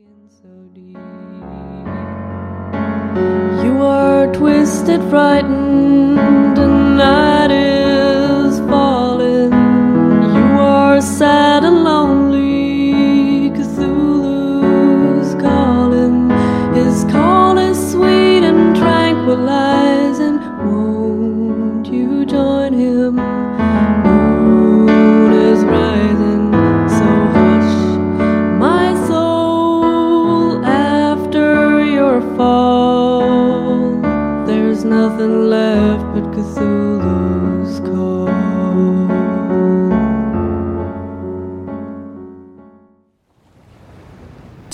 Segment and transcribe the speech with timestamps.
[0.00, 0.06] You
[3.82, 6.17] are twisted, frightened,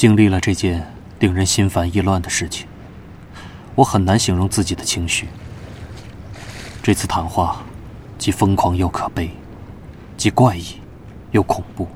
[0.05, 0.87] 经历了这件
[1.19, 2.67] 令人心烦意乱的事情，
[3.75, 5.29] 我很难形容自己的情绪。
[6.83, 7.63] 这次谈话
[8.19, 9.31] 既疯狂又可悲，
[10.19, 10.63] 既怪异
[11.31, 11.89] 又恐怖。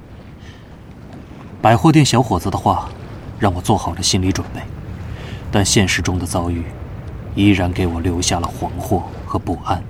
[1.60, 2.88] 百货店小伙子的话
[3.38, 4.62] 让我做好了心理准备，
[5.52, 6.64] 但现实中的遭遇
[7.34, 9.84] 依然给我留下了惶惑和不安。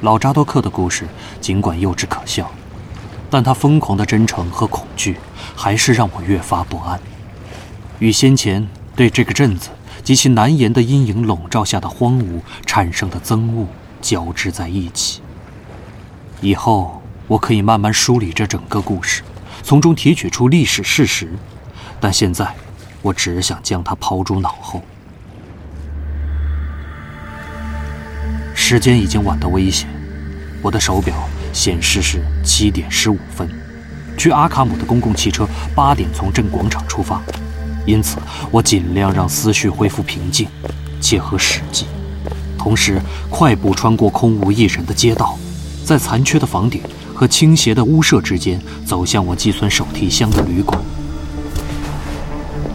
[0.00, 1.06] 老扎多克的故事
[1.42, 2.50] 尽管幼稚可笑，
[3.32, 5.16] 但他疯狂的真诚和恐惧，
[5.56, 7.00] 还是让我越发不安。
[7.98, 9.70] 与先前对这个镇子
[10.04, 13.66] 及其难言的阴影笼罩下的荒芜产生的憎恶
[14.02, 15.22] 交织在一起。
[16.42, 19.22] 以后我可以慢慢梳理这整个故事，
[19.62, 21.32] 从中提取出历史事实，
[21.98, 22.54] 但现在
[23.00, 24.82] 我只想将它抛诸脑后。
[28.54, 29.88] 时间已经晚得危险，
[30.60, 31.14] 我的手表
[31.52, 33.48] 显示是七点十五分。
[34.16, 37.20] 去阿卡姆的公共汽车八点从镇广场出发，
[37.86, 38.18] 因此
[38.50, 40.46] 我尽量让思绪恢复平静，
[41.00, 41.86] 切合实际，
[42.58, 43.00] 同时
[43.30, 45.36] 快步穿过空无一人的街道，
[45.84, 46.82] 在残缺的房顶
[47.14, 50.78] 和倾斜的屋舍之间走向我寄存手提箱的旅馆。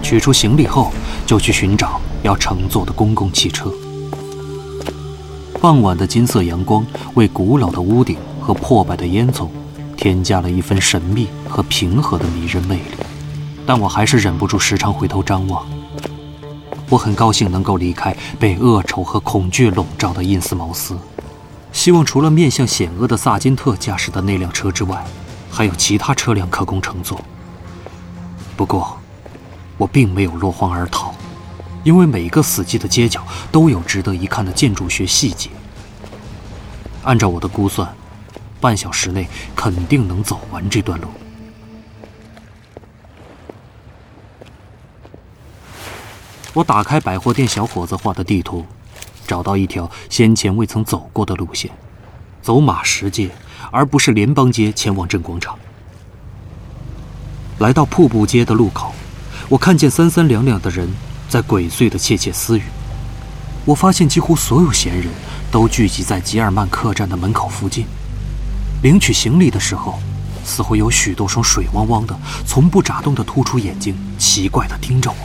[0.02, 0.92] 取出行李后，
[1.26, 3.72] 就去寻找要乘坐的公共汽车。
[5.62, 9.50] 傍晚的金色阳光为古老的屋顶和破败的烟囱
[9.98, 13.06] 添加了一分神秘和平和的迷人魅力，
[13.66, 15.68] 但我还是忍不住时常回头张望。
[16.90, 20.98] 我很高兴能够离开被恶臭和恐惧笼罩的因斯茅斯，
[21.74, 25.04] 希望除了面向险恶的萨金特驾驶的那辆车之外，
[25.52, 27.20] 还有其他车辆可供乘坐。
[28.56, 28.98] 不过，
[29.78, 31.14] 我并没有落荒而逃。
[31.84, 33.22] 因为每个死寂的街角
[33.52, 35.50] 都有值得一看的建筑学细节。
[37.04, 37.94] 按照我的估算，
[38.60, 41.08] 半小时内肯定能走完这段路。
[46.54, 48.66] 我打开百货店小伙子画的地图，
[49.28, 51.70] 找到一条先前未曾走过的路线，
[52.42, 53.30] 走马石街，
[53.72, 55.58] 而不是联邦街前往镇广场。
[57.60, 58.94] 来到瀑布街的路口，
[59.50, 60.90] 我看见三三两两的人。
[61.30, 62.62] 在鬼祟的窃窃私语，
[63.66, 65.10] 我发现几乎所有闲人
[65.52, 67.86] 都聚集在吉尔曼客栈的门口附近。
[68.84, 70.00] 领取行李的时候，
[70.46, 72.16] 似乎有许多双水汪汪的、
[72.46, 75.18] 从不眨动的突出眼睛，奇怪地盯着我。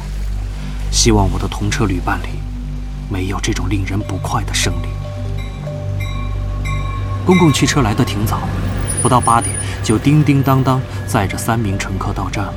[0.90, 2.26] 希望我的同车旅伴里
[3.10, 4.88] 没有这种令人不快的生理。
[7.24, 8.40] 公共汽车来得挺早，
[9.02, 12.54] 不到八点就叮叮当当载着三名乘客到站了。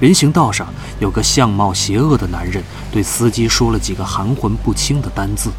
[0.00, 5.50] 人行道上有个相貌邪恶的男人，对司机说了几个含混不清的单字。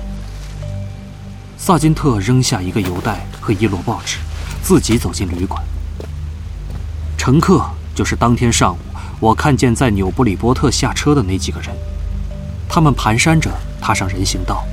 [1.58, 4.18] 萨金特扔下一个邮袋和一摞报纸，
[4.62, 5.62] 自己走进旅馆。
[7.18, 8.78] 乘客就是当天上午
[9.20, 11.70] 我看见在纽布里波特下车的那几个人，
[12.70, 14.64] 他们蹒跚着踏上人行道，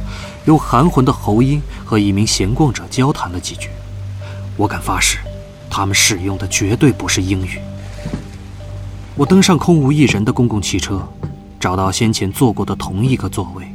[0.44, 3.68] 用含混的喉音和一名闲逛者交谈了几句。
[4.56, 5.18] 我敢发誓，
[5.68, 7.58] 他们使用的绝对不是英语。
[9.16, 11.02] 我登上空无一人的公共汽车，
[11.58, 13.66] 找到先前坐过的同一个座位，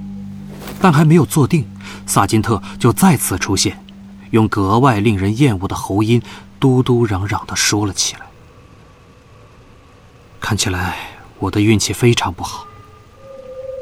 [0.80, 1.68] 但还没有坐定，
[2.06, 3.81] 萨金特就再次出现，
[4.32, 6.22] 用格外令人厌恶的喉音，
[6.60, 8.22] 嘟嘟嚷嚷地说了起来。
[10.40, 10.98] 看起来
[11.40, 12.66] 我的运气非常不好，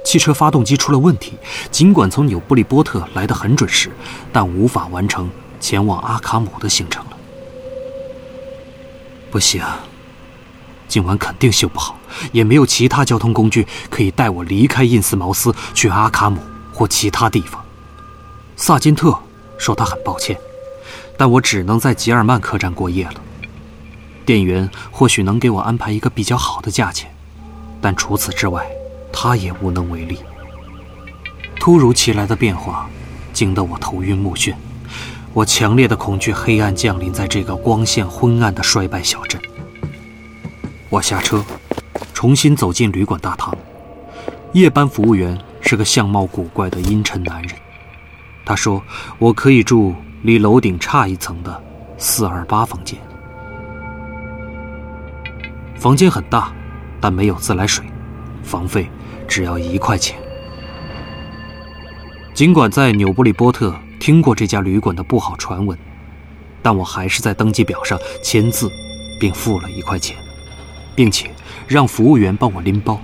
[0.05, 1.37] 汽车发动机出了问题，
[1.71, 3.89] 尽管从纽布利波特来得很准时，
[4.33, 5.29] 但无法完成
[5.59, 7.17] 前往阿卡姆的行程了。
[9.31, 9.63] 不行。
[10.87, 11.99] 今晚肯定修不好，
[12.31, 16.41] 也没有其他交通工具可以带我离开印斯茅斯去阿卡姆
[16.73, 17.63] 或其他地方。
[18.55, 19.15] 萨金特
[19.59, 20.35] 说他很抱歉，
[21.15, 23.21] 但我只能在吉尔曼客栈过夜了。
[24.25, 27.13] 店员或许能给我安排一个比较好的价钱，
[27.79, 28.65] 但除此之外，
[29.11, 30.19] 他也无能为力。
[31.59, 32.89] 突如其来的变化
[33.33, 34.55] 惊得我头晕目眩，
[35.33, 39.39] 我强烈的恐惧黑暗降临在这个光线昏暗的衰败小镇。
[40.89, 41.43] 我下车，
[42.13, 43.55] 重新走进旅馆大堂。
[44.53, 47.51] 夜班服务员是个相貌古怪的阴沉男人。
[48.45, 48.81] 他说
[49.19, 49.93] ：“我可以住
[50.23, 51.63] 离楼顶差一层的
[51.97, 52.99] 四二八房间。
[55.75, 56.51] 房间很大，
[56.99, 57.85] 但没有自来水，
[58.43, 58.89] 房费
[59.27, 60.17] 只要一块钱。
[62.33, 65.77] 尽管在纽布里波特听过这家旅馆的不好传闻，
[66.61, 68.69] 但我还是在登记表上签字，
[69.19, 70.17] 并付了一块钱，
[70.95, 71.29] 并且
[71.67, 72.99] 让服务员帮我拎包。”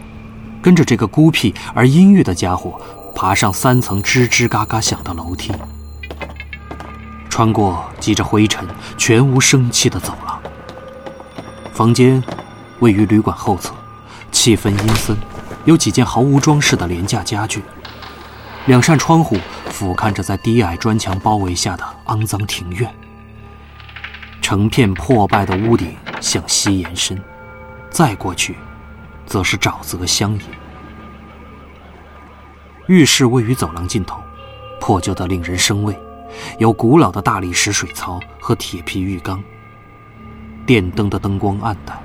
[0.61, 2.81] 跟着这个孤僻而阴郁的家伙，
[3.15, 5.53] 爬上三层吱吱嘎嘎响的楼梯，
[7.29, 8.67] 穿过积着灰尘、
[8.97, 10.39] 全无生气的走廊。
[11.73, 12.21] 房间
[12.79, 13.73] 位于旅馆后侧，
[14.33, 15.15] 气氛阴森，
[15.63, 17.63] 有几件毫无装饰的廉价家具。
[18.65, 19.37] 两扇窗户
[19.69, 22.93] 俯瞰着在低矮砖墙包围下的肮脏庭院。
[24.41, 27.19] 成片破败的屋顶向西延伸，
[27.89, 28.55] 再过去。
[29.25, 30.64] 则是沼泽乡野。
[32.87, 34.21] 浴室位于走廊尽头，
[34.79, 35.97] 破旧的令人生畏，
[36.59, 39.43] 有古老的大理石水槽和铁皮浴缸。
[40.67, 41.99] 电灯的灯光暗淡，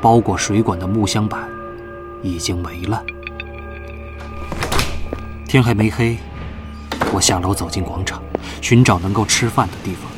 [0.00, 1.48] 包裹水管的木箱板
[2.22, 3.02] 已经没了。
[5.48, 6.16] 天还没黑，
[7.12, 8.22] 我下楼走进广场，
[8.60, 10.08] 寻找能够吃饭的地方。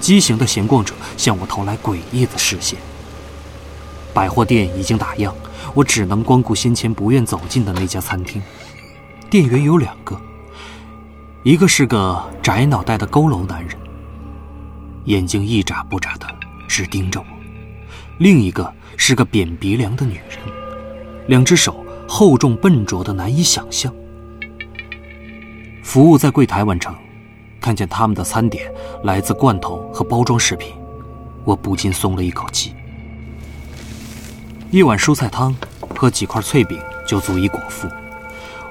[0.00, 2.78] 畸形的闲逛者向我投来诡异的视线。
[4.12, 5.32] 百货店已经打烊，
[5.72, 8.42] 我只能光顾先前不愿走进的那家餐厅。
[9.34, 10.16] 店员有两个，
[11.42, 13.76] 一个是个窄脑袋的佝偻男人，
[15.06, 16.26] 眼睛一眨不眨的
[16.68, 17.26] 直盯着我；
[18.18, 20.38] 另一个是个扁鼻梁的女人，
[21.26, 23.92] 两只手厚重笨拙的难以想象。
[25.82, 26.94] 服务在柜台完成，
[27.60, 28.72] 看见他们的餐点
[29.02, 30.72] 来自罐头和包装食品，
[31.42, 32.72] 我不禁松了一口气。
[34.70, 35.52] 一碗蔬菜汤
[35.96, 37.88] 和几块脆饼就足以果腹。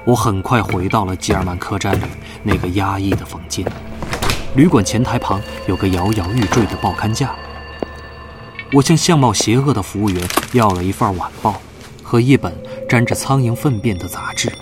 [0.06, 2.04] 我很快回到了吉尔曼客栈里
[2.42, 3.64] 那个压抑的房间。
[4.54, 7.34] 旅馆前台旁有个摇摇欲坠的报刊架。
[8.72, 11.60] 我向相貌邪恶的服务员要了一份晚报
[12.02, 12.52] 和一本
[12.88, 14.52] 沾着苍蝇粪便的杂志。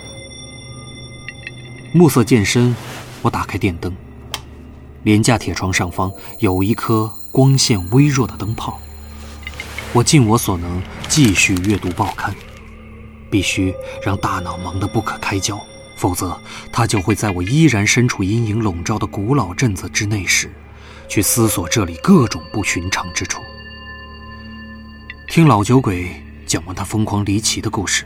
[1.93, 2.75] 暮色渐深，
[3.21, 3.95] 我打开电灯。
[5.03, 8.79] 廉价铁床上方有一颗光线微弱的灯泡。
[9.93, 12.35] 我尽我所能继续阅读报刊，
[13.33, 15.59] 必须让大脑忙得不可开交，
[15.97, 16.39] 否则
[16.71, 20.53] 它就会在我依然身处阴影笼罩的古老镇子之内时，
[21.09, 23.41] 去思索这里各种不寻常之处。
[25.29, 26.11] 听老酒鬼
[26.45, 28.05] 讲完他疯狂离奇的故事，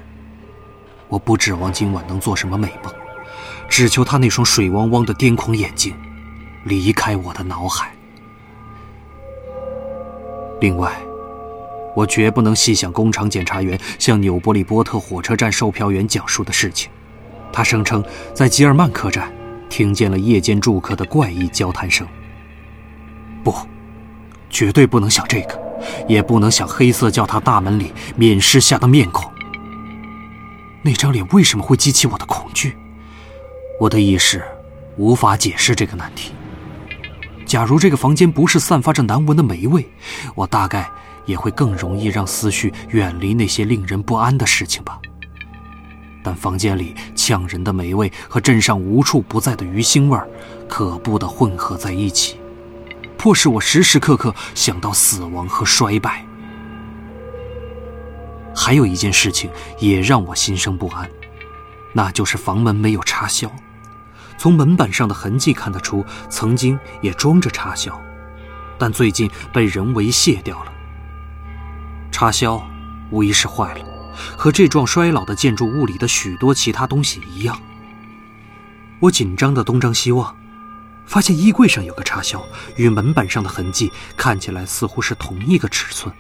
[1.09, 2.95] 我不指望今晚能做什么美梦，
[3.69, 5.93] 只求他那双水汪汪的癫狂眼睛
[6.63, 7.93] 离开我的脑海。
[10.61, 11.06] 另外。
[11.97, 16.91] 我绝不能细想工厂检查员向纽伯里波特火车站售票员讲述的事情。
[17.51, 18.05] 他声称
[18.35, 19.33] 在吉尔曼客栈
[19.71, 22.07] 听见了夜间住客的怪异交谈声。
[23.43, 23.55] 不，
[24.51, 25.59] 绝对不能想这个，
[26.07, 29.33] 也不能想黑色教堂大门里冕饰下的面孔。
[30.83, 32.77] 那张脸为什么会激起我的恐惧？
[33.81, 34.45] 我的意识
[34.99, 36.33] 无法解释这个难题。
[37.47, 39.89] 假如这个房间不是散发着难闻的霉味，
[40.35, 40.91] 我大概。
[41.27, 44.99] 也会更容易让思绪远离那些令人不安的事情吧。
[46.25, 50.29] 但房间里呛人的霉味和镇上无处不在的鱼腥味儿，
[50.69, 52.41] 可怖地混合在一起，
[53.17, 56.27] 迫使我时时刻刻想到死亡和衰败。
[58.55, 61.09] 还有一件事情也让我心生不安，
[61.93, 63.49] 那就是房门没有插销。
[64.37, 67.97] 从门板上的痕迹看得出，曾经也装着插销，
[68.79, 70.73] 但最近被人为卸掉了。
[72.17, 72.67] 插销
[73.11, 73.85] 无疑是坏了，
[74.39, 77.61] 和这幢衰老的建筑物里的许多其他东西一样。
[79.01, 80.35] 我紧张地东张西望，
[81.05, 82.43] 发现衣柜上有个插销，
[82.77, 86.11] 与门板上的痕迹看起来似乎是同一个尺寸。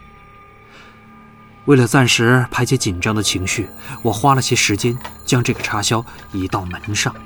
[1.65, 3.67] 为了暂时排解紧张的情绪，
[4.03, 7.17] 我花了些时间将这个插销移到门上，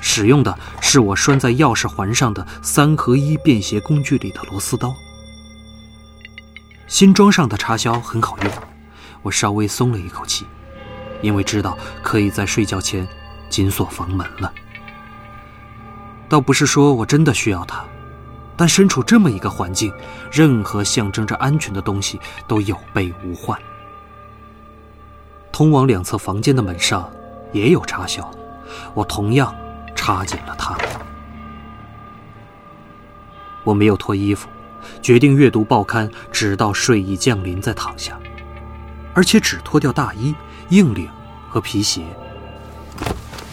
[0.00, 4.90] 使用的是我拴在钥匙环上的三合一便携工具里的螺丝刀。
[6.90, 8.52] 新装上的插销很好用，
[9.22, 10.44] 我稍微松了一口气，
[11.22, 13.06] 因为知道可以在睡觉前
[13.48, 14.52] 紧锁房门了。
[16.28, 17.84] 倒不是说我真的需要它，
[18.56, 19.94] 但身处这么一个环境，
[20.32, 22.18] 任何象征着安全的东西
[22.48, 23.56] 都有备无患。
[25.52, 27.08] 通往两侧房间的门上
[27.52, 28.28] 也有插销，
[28.94, 29.54] 我同样
[29.94, 30.76] 插紧了它。
[33.62, 34.48] 我没有脱衣服。
[35.02, 38.18] 决定阅读报刊，直到睡意降临再躺下。
[39.12, 40.34] 而且只脱掉大衣、
[40.68, 41.08] 硬领
[41.48, 42.02] 和皮鞋。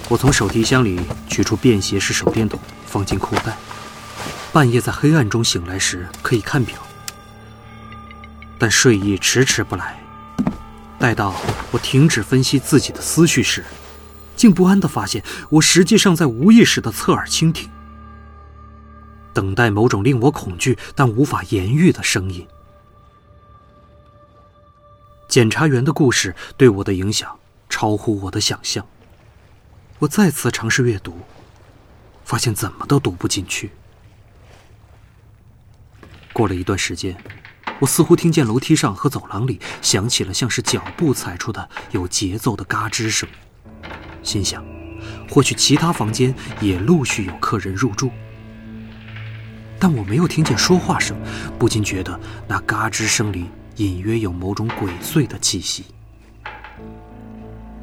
[0.07, 3.57] 我从手提箱里取出便携式手电筒，放进裤袋。
[4.53, 6.75] 半夜在黑暗中醒来时可以看表，
[8.57, 9.99] 但睡意迟迟不来。
[10.97, 11.35] 待到
[11.71, 13.63] 我停止分析自己的思绪时，
[14.35, 17.69] 竟不安地发现，我实际上在无意识地侧耳倾听，
[19.37, 22.47] 等待某种令我恐惧但无法言喻的声音。
[25.27, 27.37] 检察员的故事对我的影响
[27.69, 28.83] 超乎我的想象。
[29.99, 31.19] 我再次尝试阅读，
[32.25, 33.69] 发现怎么都读不进去。
[36.33, 37.15] 过了一段时间，
[37.79, 43.29] 我似乎听见楼梯上和走廊里响起了像是脚步踩出的有节奏的嘎吱声，
[44.23, 44.65] 心想，
[45.29, 48.09] 或许其他房间也陆续有客人入住。
[49.79, 51.17] 但我没有听见说话声，
[51.59, 55.85] 不禁觉得那嘎吱声里隐约有某种鬼祟的气息。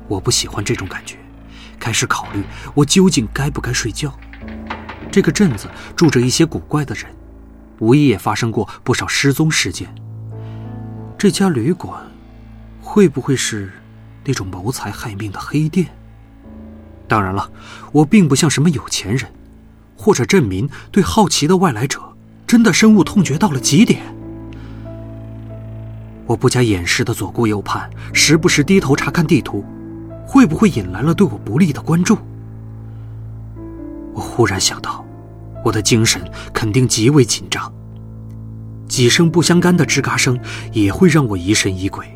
[0.08, 1.16] 我不喜欢这种感觉。
[1.76, 4.16] 开始考虑我究竟该不该睡觉。
[5.10, 7.04] 这个镇子住着一些古怪的人，
[7.78, 9.92] 无疑也发生过不少失踪事件。
[11.18, 12.02] 这家旅馆
[12.80, 13.70] 会不会是
[14.24, 15.86] 那种谋财害命的黑店？
[17.06, 17.50] 当然了，
[17.92, 19.30] 我并不像什么有钱人，
[20.04, 21.99] 或者镇民对好奇的外来者
[22.46, 24.02] 真的深恶痛绝到了极点。
[26.26, 29.64] 我不加掩饰的左顾右盼，时不时低头查看地图。
[30.26, 32.18] 会不会引来了对我不利的关注？
[34.12, 35.02] 我忽然想到，
[35.64, 36.20] 我的精神
[36.52, 37.73] 肯定极为紧张，
[38.87, 40.38] 几声不相干的吱嘎声
[40.73, 42.06] 也会让我疑神疑鬼，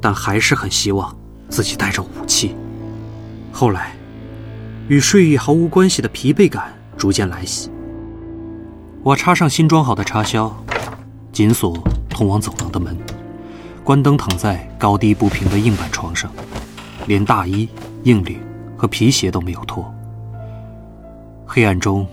[0.00, 1.14] 但还是很希望
[1.50, 2.54] 自己带着武器。
[3.52, 3.94] 后来，
[4.88, 7.70] 与睡意毫无关系的疲惫感逐渐来袭。
[9.02, 10.54] 我插上新装好的插销，
[11.32, 11.74] 紧锁
[12.10, 12.94] 通往走廊的门，
[13.82, 16.30] 关灯，躺在高低不平的硬板床上。
[17.06, 17.66] 连大衣、
[18.02, 18.38] 硬领
[18.76, 19.82] 和皮鞋都没有脱。
[21.46, 22.06] 黑暗中，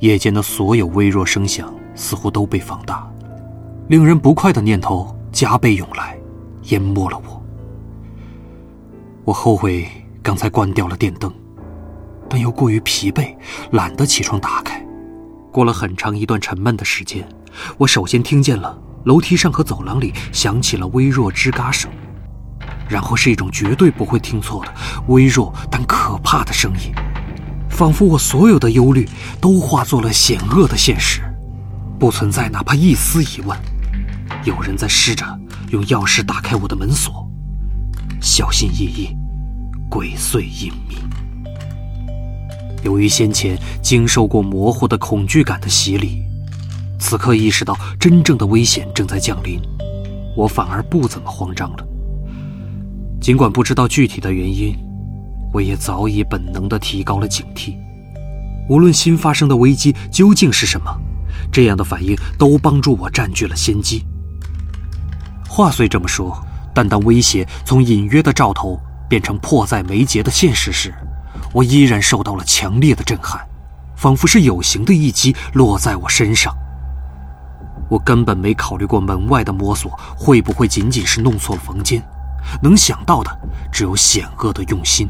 [0.00, 3.10] 夜间的所有微弱声响似乎都被放大，
[3.88, 6.18] 令人不快的念头加倍涌来，
[6.64, 7.42] 淹没了我。
[9.24, 9.88] 我后悔
[10.22, 11.32] 刚才关掉了电灯，
[12.28, 13.36] 但又过于疲惫，
[13.72, 14.84] 懒得起床打开。
[15.52, 17.26] 过了很长一段沉闷的时间，
[17.78, 21.90] 我首先听见了楼梯上和走廊里响起了微弱吱嘎声。
[22.88, 24.72] 然后是一种绝对不会听错的
[25.08, 26.92] 微弱但可怕的声音，
[27.68, 29.08] 仿佛我所有的忧虑
[29.40, 31.20] 都化作了险恶的现实，
[31.98, 33.58] 不存在哪怕一丝疑问。
[34.44, 35.24] 有人在试着
[35.70, 37.28] 用钥匙打开我的门锁，
[38.20, 39.16] 小心翼翼，
[39.90, 40.96] 鬼祟隐秘。
[42.86, 46.22] 由于先前经受过模糊的恐惧感的洗礼，
[47.00, 49.60] 此刻意识到真正的危险正在降临，
[50.36, 51.84] 我反而不怎么慌张了。
[53.20, 54.72] 尽管不知道具体的原因，
[55.52, 57.74] 我也早已本能地提高了警惕。
[58.68, 60.96] 无论新发生的危机究竟是什么，
[61.50, 64.04] 这样的反应都帮助我占据了先机。
[65.48, 66.40] 话虽这么说，
[66.72, 68.78] 但当威胁从隐约的兆头
[69.08, 70.94] 变成迫在眉睫的现实时，
[71.52, 73.40] 我依然受到了强烈的震撼，
[73.96, 76.54] 仿佛是有形的一击落在我身上。
[77.88, 82.02] 我根本没考虑过门外的摸索会不会仅仅是弄错房间。
[82.62, 83.38] 能想到的
[83.72, 85.08] 只有险恶的用心。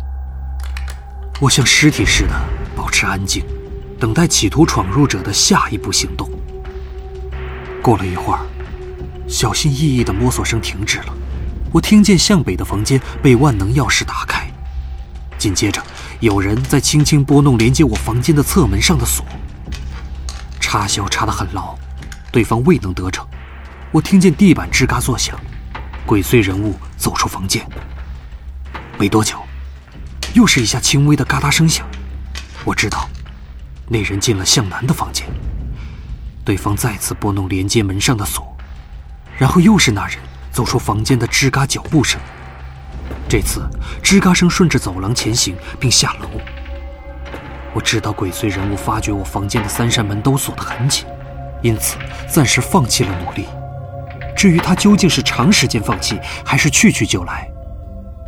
[1.39, 2.35] 我像尸体似的
[2.75, 3.45] 保持安静，
[4.01, 6.31] 等待企图闯入者的下一步行动。
[7.83, 8.41] 过了一会儿，
[9.29, 11.15] 小心翼翼的摸索声停止了。
[11.73, 14.51] 我听见向北的房间被万能钥匙打开，
[15.37, 15.83] 紧接着
[16.21, 19.25] 有人在轻轻拨弄连接我房间的侧门上的锁。
[20.59, 21.77] 插销插得很牢，
[22.33, 23.27] 对方未能得逞。
[23.93, 25.39] 我听见地板吱嘎作响。
[26.05, 27.67] 鬼祟人物走出房间，
[28.97, 29.43] 没多久，
[30.35, 31.85] 又是一下轻微的嘎哒声响。
[32.65, 33.09] 我知道，
[33.89, 35.27] 那人进了向南的房间。
[36.45, 38.57] 对方再次拨弄连接门上的锁，
[39.37, 40.19] 然后又是那人
[40.53, 42.21] 走出房间的吱嘎脚步声。
[43.29, 43.69] 这次
[44.03, 46.29] 吱嘎声顺着走廊前行，并下楼。
[47.75, 51.05] 我知道鬼祟人物发觉我房间的三扇门都锁得很紧，
[51.61, 51.97] 因此
[52.29, 53.47] 暂时放弃了努力。
[54.37, 57.51] 至于他究竟是长时间放弃，还是去去就来，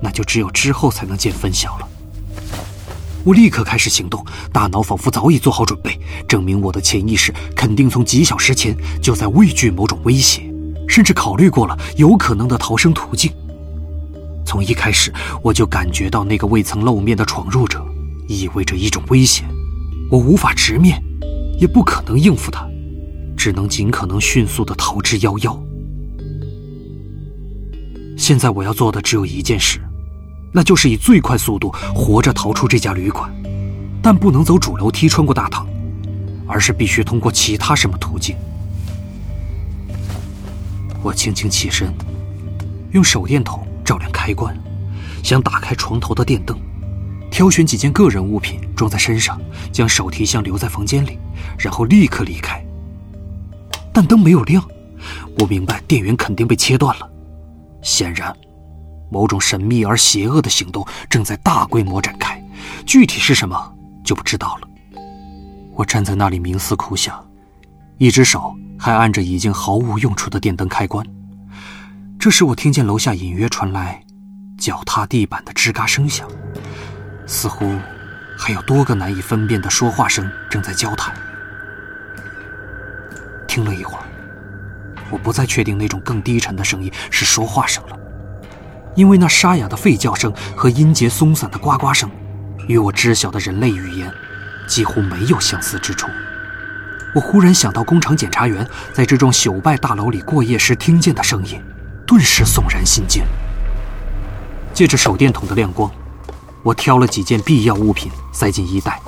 [0.02, 1.88] 那就只有之后才能见分晓了。
[3.24, 10.42] 我立刻开始行动，大脑仿佛早已做好准备，证明我的潜意识肯定从几小时前就在畏惧某种威胁，
[10.88, 13.32] 甚至考虑过了有可能的逃生途径。
[14.48, 15.12] 从一开始，
[15.42, 17.86] 我就感觉到那个未曾露面的闯入者
[18.26, 19.44] 意味着一种危险，
[20.10, 20.98] 我无法直面，
[21.60, 22.66] 也不可能应付他，
[23.36, 25.54] 只能尽可能迅速地逃之夭夭。
[28.16, 29.78] 现在我要做的只有一件事，
[30.50, 33.30] 那就是以最快速度活着逃出这家旅馆，
[34.00, 35.68] 但不能走主楼梯穿过大堂，
[36.46, 38.34] 而是必须通过其他什么途径。
[41.02, 41.92] 我轻轻起身，
[42.92, 43.62] 用手电筒
[44.28, 44.54] 开关，
[45.24, 46.54] 想打开床头的电灯，
[47.30, 49.40] 挑选几件个人物品装在身上，
[49.72, 51.18] 将手提箱留在房间里，
[51.58, 52.62] 然后立刻离开。
[53.90, 54.62] 但灯没有亮，
[55.38, 57.10] 我明白电源肯定被切断了。
[57.80, 58.36] 显然，
[59.10, 62.38] 某种神秘而邪恶的行动正在大规模展开，
[62.84, 64.68] 具体是什么就不知道了。
[65.74, 67.18] 我站在那里冥思苦想，
[67.96, 71.02] 一只手还按着已经毫无用处的电灯开关。
[72.18, 74.02] 这时，我听见楼下隐约传来
[74.58, 76.28] 脚踏地板的吱嘎声响，
[77.26, 77.78] 似乎
[78.36, 81.14] 还有多个难以分辨的说话声正在交谈。
[83.46, 84.02] 听了一会儿。
[85.10, 87.98] 我不再确定那种更低沉的声音是说话声了，
[88.94, 92.10] 因为那沙哑的吠叫声和音节松散的呱呱声，
[92.66, 94.12] 与我知晓的人类语言
[94.66, 96.08] 几乎没有相似之处。
[97.14, 101.58] 我忽然想到工厂检查员在这幢朽败大楼里过夜时听见的声音，
[102.06, 103.24] 顿时悚然心惊。
[104.74, 105.90] 借着手电筒的亮光，
[106.62, 109.00] 我挑了几件必要物品塞进衣袋，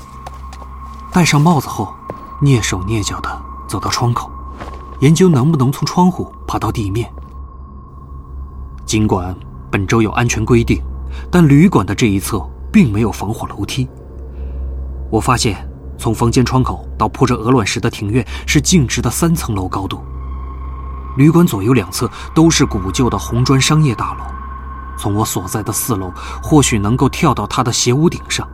[1.12, 1.94] 戴上帽子后，
[2.40, 4.30] 蹑手蹑脚地走到窗口。
[5.00, 7.10] 研究能不能从窗户爬到地面。
[8.84, 9.34] 尽管
[9.70, 10.82] 本周有安全规定，
[11.30, 12.38] 但旅馆的这一侧
[12.70, 13.88] 并没有防火楼梯。
[15.10, 20.00] 我发现，从房间窗口到铺着鹅卵石的庭院是径直的三层楼高度。
[21.16, 24.24] 旅馆左右两侧都是古旧的红砖商业大楼，
[25.00, 28.46] 从我所在的四楼或许能够跳到他的斜屋顶上。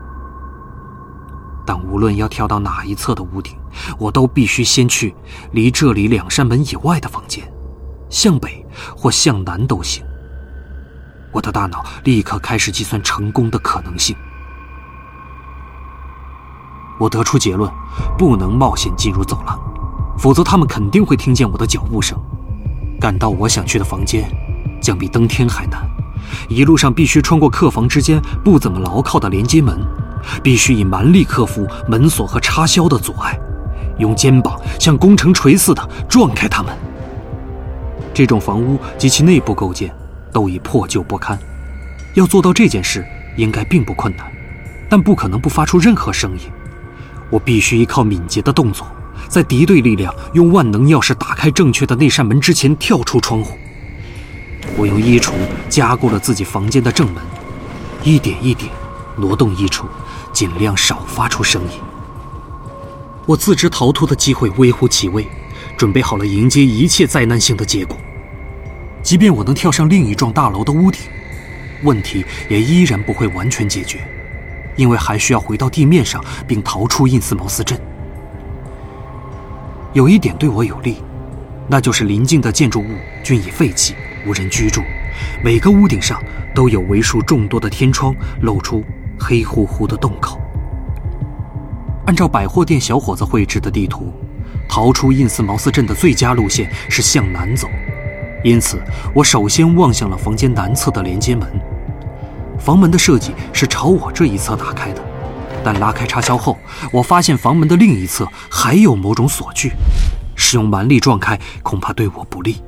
[1.66, 3.58] 但无论要跳到哪一侧的屋顶，
[3.98, 5.12] 我都必须先去
[5.50, 7.42] 离这里两扇门以外的房间，
[8.08, 8.64] 向北
[8.96, 10.04] 或向南都行。
[11.32, 14.14] 我的大脑立刻开始计算成功的可能性。
[17.00, 17.68] 我得出结论：
[18.16, 19.60] 不能冒险进入走廊，
[20.16, 22.16] 否则他们肯定会听见我的脚步声。
[23.00, 24.30] 赶到我想去的房间，
[24.80, 25.95] 将比登天还难。
[26.48, 29.78] 一路上必须穿过客房之间不怎么牢靠的连接门。
[30.42, 33.38] 必须以蛮力克服门锁和插销的阻碍，
[33.98, 36.76] 用肩膀像工程锤似的撞开它们。
[38.12, 39.94] 这种房屋及其内部构件
[40.32, 41.38] 都已破旧不堪，
[42.14, 44.26] 要做到这件事应该并不困难，
[44.88, 46.50] 但不可能不发出任何声音。
[47.30, 48.84] 我必须依靠敏捷的动作，
[49.28, 53.56] 在敌对力量用万能钥匙打开正确的那扇门之前跳出窗户。
[54.76, 55.32] 我用衣橱
[55.68, 57.22] 加固了自己房间的正门，
[58.02, 58.70] 一点一点
[59.16, 59.84] 挪动衣橱。
[60.32, 61.80] 尽量少发出声音。
[63.24, 65.26] 我自知逃脱的机会微乎其微，
[65.78, 67.96] 准备好了迎接一切灾难性的结果。
[69.02, 71.00] 即便我能跳上另一幢大楼的屋顶，
[71.84, 74.06] 问题也依然不会完全解决，
[74.76, 77.80] 因为还需要回到地面上并逃出印斯茅斯镇。
[79.94, 80.98] 有一点对我有利，
[81.66, 83.94] 那就是邻近的建筑物均已废弃，
[84.26, 84.82] 无人居住，
[85.42, 86.20] 每个屋顶上
[86.54, 88.84] 都有为数众多的天窗露出。
[89.18, 90.38] 黑乎乎的洞口。
[92.04, 94.12] 按照百货店小伙子绘制的地图，
[94.68, 97.66] 逃出印斯茅斯镇的最佳路线是向南走，
[98.44, 98.78] 因此
[99.14, 101.48] 我首先望向了房间南侧的连接门。
[102.58, 105.02] 房门的设计是朝我这一侧打开的，
[105.64, 106.58] 但拉开插销后，
[106.92, 109.72] 我发现房门的另一侧还有某种锁具，
[110.34, 112.62] 使用蛮力撞开恐怕对我不利。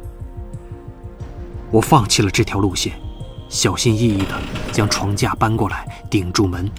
[1.71, 2.93] 我放弃了这条路线。
[3.49, 4.35] 小心翼翼地
[4.73, 6.71] 将床架搬过来顶住门，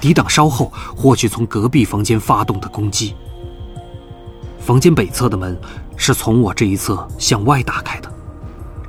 [0.00, 3.14] 抵挡稍后或许从隔壁房间发动的攻击。
[4.60, 5.58] 房间北侧的门
[5.96, 8.12] 是从我这一侧向外打开的，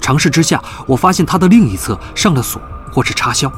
[0.02, 3.52] 尝试之下，我发现它的另一侧上了锁或是插销。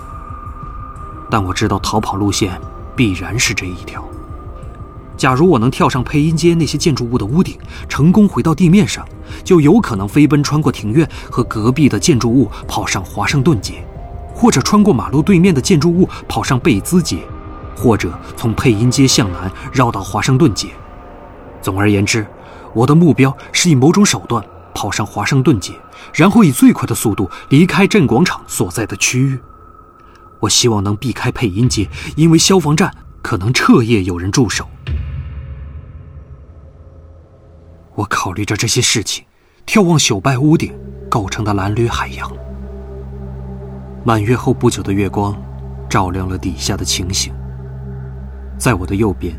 [1.30, 2.62] 但我知道逃跑路线
[2.96, 4.04] 必然是这一条。
[5.18, 7.58] 假如我能跳上配音间那些建筑物的屋顶，
[7.90, 9.04] 成功回到地面上，
[9.48, 13.76] 就有可能飞奔穿过庭院和隔壁的建筑物，跑上华盛顿街，
[14.36, 17.20] 或者穿过马路对面的建筑物跑上贝兹街，
[17.74, 20.68] 或者从配音街向南绕到华盛顿街。
[21.62, 22.28] 总而言之，
[22.74, 24.44] 我的目标是以某种手段
[24.76, 25.72] 跑上华盛顿街，
[26.14, 29.40] 然后以最快的速度离开镇广场所在的区域。
[30.42, 34.68] 我希望能避开配音街，因为消防站可能彻夜有人驻守。
[37.96, 39.24] 我考虑着这些事情，
[39.68, 40.74] 眺望朽败屋顶
[41.10, 42.32] 构成的蓝绿海洋。
[44.04, 45.36] 满月后不久的月光，
[45.90, 47.34] 照亮了底下的情形。
[48.58, 49.36] 在我的右边，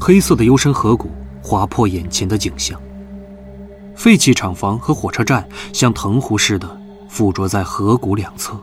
[0.00, 1.10] 黑色的幽深河谷
[1.42, 2.80] 划破眼前的景象。
[3.94, 8.58] 废弃厂房和火车站像藤壶似的附着在河谷两侧。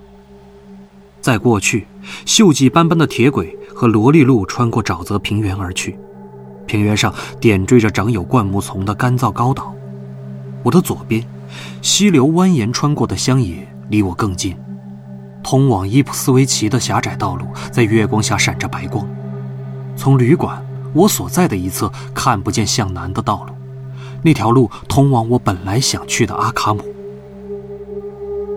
[1.22, 1.88] 在过去，
[2.26, 5.98] 锈迹斑斑的铁轨和萝莉路穿过沼泽平原而去，
[6.66, 9.74] 平原上点缀着长有灌木丛的干燥高岛。
[10.64, 11.24] 我的左边，
[11.82, 14.58] 溪流蜿蜒穿过的乡野离我更近，
[15.44, 19.08] 通往伊普斯维奇的狭窄道路在月光下闪着白光。
[19.96, 23.54] 从旅馆我所在的一侧看不见向南的道路，
[24.22, 26.82] 那条路通往我本来想去的阿卡姆。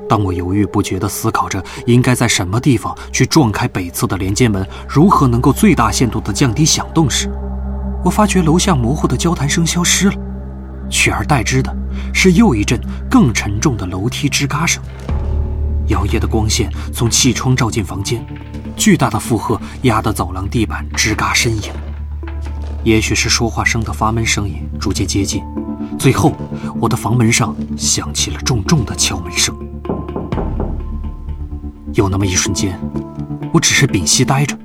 [0.09, 7.29] 当我犹豫不决地思考着应该在什么地方去撞开北侧的连接门，如何能够最大限度地降低响动时，
[8.05, 10.16] 我发觉楼下模糊的交谈声消失了，
[10.88, 11.77] 取而代之的
[12.13, 12.81] 是又一阵
[13.11, 14.83] 更沉重的楼梯吱嘎声。
[15.89, 18.25] 摇曳的光线从气窗照进房间，
[18.77, 21.73] 巨大的负荷压得走廊地板吱嘎呻吟。
[22.83, 25.43] 也许是说话声的发闷声音逐渐接近，
[25.99, 26.33] 最后
[26.81, 29.57] 我的房门上响起了重重的敲门声。
[31.95, 32.79] 有那么一瞬间，
[33.53, 34.59] 我只是屏息呆着，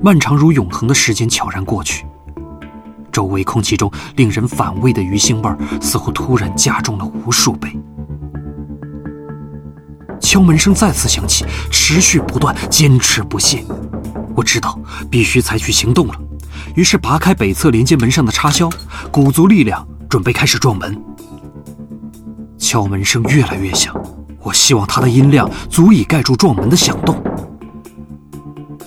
[0.00, 2.06] 漫长如永恒的时间悄然过去。
[3.14, 7.70] 周围空气中令人反胃的鱼腥味儿似乎突然加重了无数倍。
[10.20, 13.64] 敲门声再次响起，持续不断，坚持不懈。
[14.34, 14.76] 我知道
[15.08, 16.14] 必须采取行动了，
[16.74, 18.68] 于是拔开北侧连接门上的插销，
[19.12, 21.00] 鼓足力量准备开始撞门。
[22.58, 23.94] 敲门声越来越响。
[24.42, 27.16] 我希望它的音量足以盖住撞门的响动。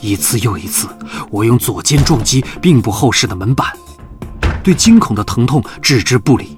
[0.02, 0.88] 一次又一次，
[1.32, 3.68] 我用左肩撞击并不厚实的门板，
[4.67, 6.58] 对惊恐的疼痛置之不理。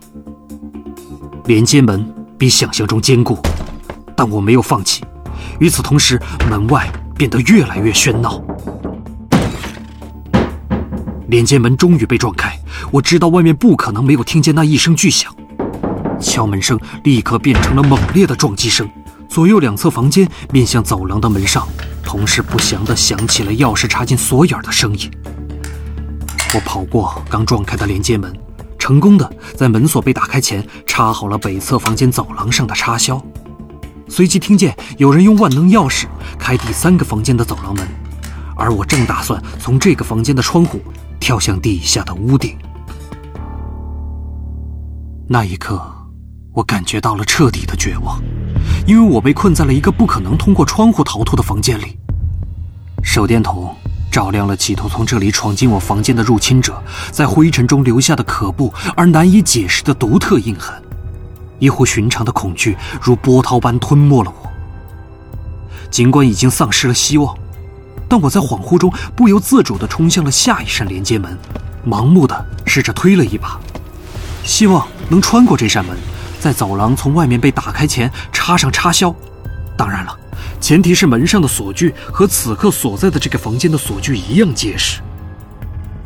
[1.45, 3.37] 连接门比想象中坚固，
[4.15, 5.03] 但我没有放弃。
[5.59, 6.19] 与此同时，
[6.49, 8.41] 门外变得越来越喧闹。
[11.27, 12.57] 连接门终于被撞开，
[12.91, 15.31] 我知道外面不可能没有听见那一声巨响。
[16.19, 18.89] 敲门声立刻变成了猛烈的撞击声，
[19.29, 21.67] 左右两侧房间面向走廊的门上，
[22.03, 25.11] 同时不祥地响起了钥匙插进锁眼的声音。
[26.53, 28.33] 我跑过刚撞开的连接门，
[28.77, 33.21] 成功的在门锁被打开前插好了北侧房间走廊上的插销，
[34.07, 36.05] 随即听见有人用万能钥匙
[36.37, 37.87] 开第三个房间的走廊门，
[38.55, 40.79] 而我正打算从这个房间的窗户
[41.19, 42.57] 跳向地下的屋顶。
[45.27, 45.95] 那一刻。
[46.51, 48.19] 我感觉到了彻底的绝望，
[48.85, 51.97] 因为我被困在了一个不可能通过窗户逃脱的房间里。
[53.01, 53.73] 手电筒
[54.11, 60.75] 照亮了企图从这里闯进我房间的入侵者在灰尘中留下的可怖而难以解释的独特印痕。
[61.59, 64.49] 一乎寻常的恐惧如波涛般吞没了我。
[65.91, 67.35] 尽管已经丧失了希望，
[68.07, 71.37] 但我在恍惚中不由自主地冲向了下一扇连接门，
[71.85, 73.59] 盲目地试着推了一把，
[74.43, 75.97] 希望能穿过这扇门。
[76.39, 79.13] 在走廊从外面被打开前插上插销，
[79.75, 80.17] 当然了，
[80.59, 85.01] 前提是门上的锁具和此刻所在的这个房间的锁具一样结实。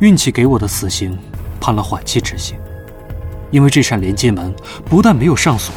[0.00, 1.16] 运气给我的死刑
[1.60, 2.56] 判了缓期执行，
[3.50, 5.74] 因为这扇连接门不但没有上锁，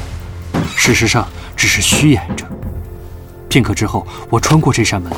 [0.75, 2.45] 事实上只是虚掩着。
[3.49, 5.11] 片刻之后，我穿过这扇门，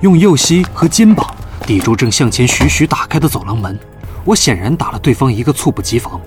[0.00, 1.34] 用右膝和肩膀
[1.66, 3.78] 抵住正向前徐徐打开的走廊门。
[4.24, 6.20] 我显然打了对方一个猝不及防，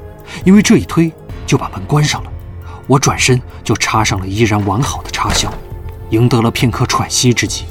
[0.44, 1.12] 因为这一推
[1.48, 2.32] 就把门关上了。
[2.88, 5.52] 我转身就插上了依然完好的插销，
[6.10, 7.66] 赢得了片刻喘息之机。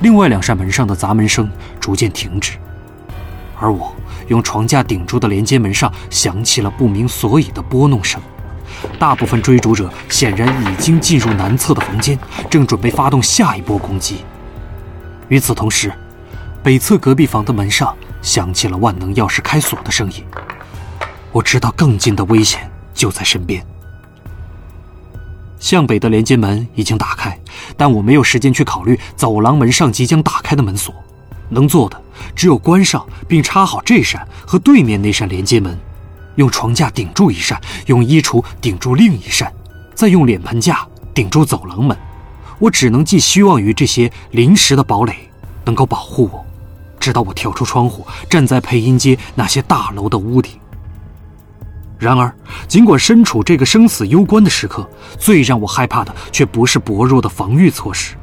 [0.00, 2.52] 另外两扇门上的砸门声逐渐停止，
[3.58, 3.94] 而我
[4.28, 8.20] 用床架顶住的连接门上响起了不明所以的拨弄声。
[8.98, 12.18] 大部分追逐者显然已经进入南侧的房间，
[12.50, 14.24] 正准备发动下一波攻击。
[15.28, 15.90] 与此同时，
[16.62, 20.22] 北侧隔壁房的门上响起了万能钥匙开锁的声音。
[21.32, 23.64] 我知道更近的危险就在身边。
[25.66, 27.36] 向北的连接门已经打开，
[27.76, 30.94] 但我没有时间去考虑走廊门上即将打开的门锁。
[31.48, 32.00] 能做的
[32.36, 35.76] 只有关上并插好这扇和对面那扇连接门，
[36.36, 39.52] 用床架顶住一扇，用衣橱顶住另一扇，
[39.92, 41.96] 再用脸盆架顶住走廊门。
[42.60, 45.16] 我只能寄希望于这些临时的堡垒
[45.64, 46.46] 能够保护我，
[47.00, 50.52] 直到我跳出窗户，站在配音街那些大楼的屋顶。
[51.98, 52.32] 然而，
[52.68, 54.86] 尽管身处这个生死攸关的时刻，
[55.18, 58.14] 最让我害怕的却不是薄弱的防御措施。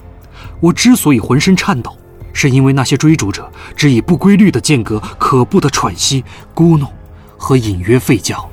[0.60, 1.98] 我之所以浑身颤抖，
[2.34, 6.88] 是因为那些追逐者只以不规律的间隔、可怖的喘息、咕哝
[7.36, 8.48] 和隐约吠叫，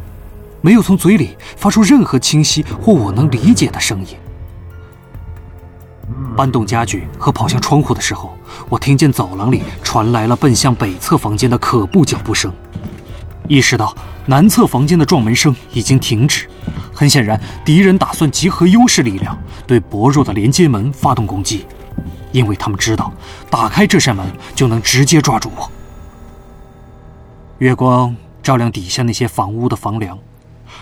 [0.63, 4.17] 没有从嘴里发出任何清晰或我能理解的声音。
[6.35, 8.35] 搬动家具和跑向窗户的时候，
[8.69, 12.51] 我听见走廊里传来了奔向北侧房间的可怖脚步声，
[13.51, 13.95] 意识到。
[14.27, 16.49] 南侧房间的撞门声已经停止，
[16.95, 19.37] 很显然，敌人打算集合优势力量，
[19.67, 21.67] 对薄弱的连接门发动攻击，
[22.31, 23.13] 因为他们知道
[23.51, 25.69] 打开这扇门就能直接抓住我。
[27.59, 30.17] 月光照亮底下那些房屋的房梁，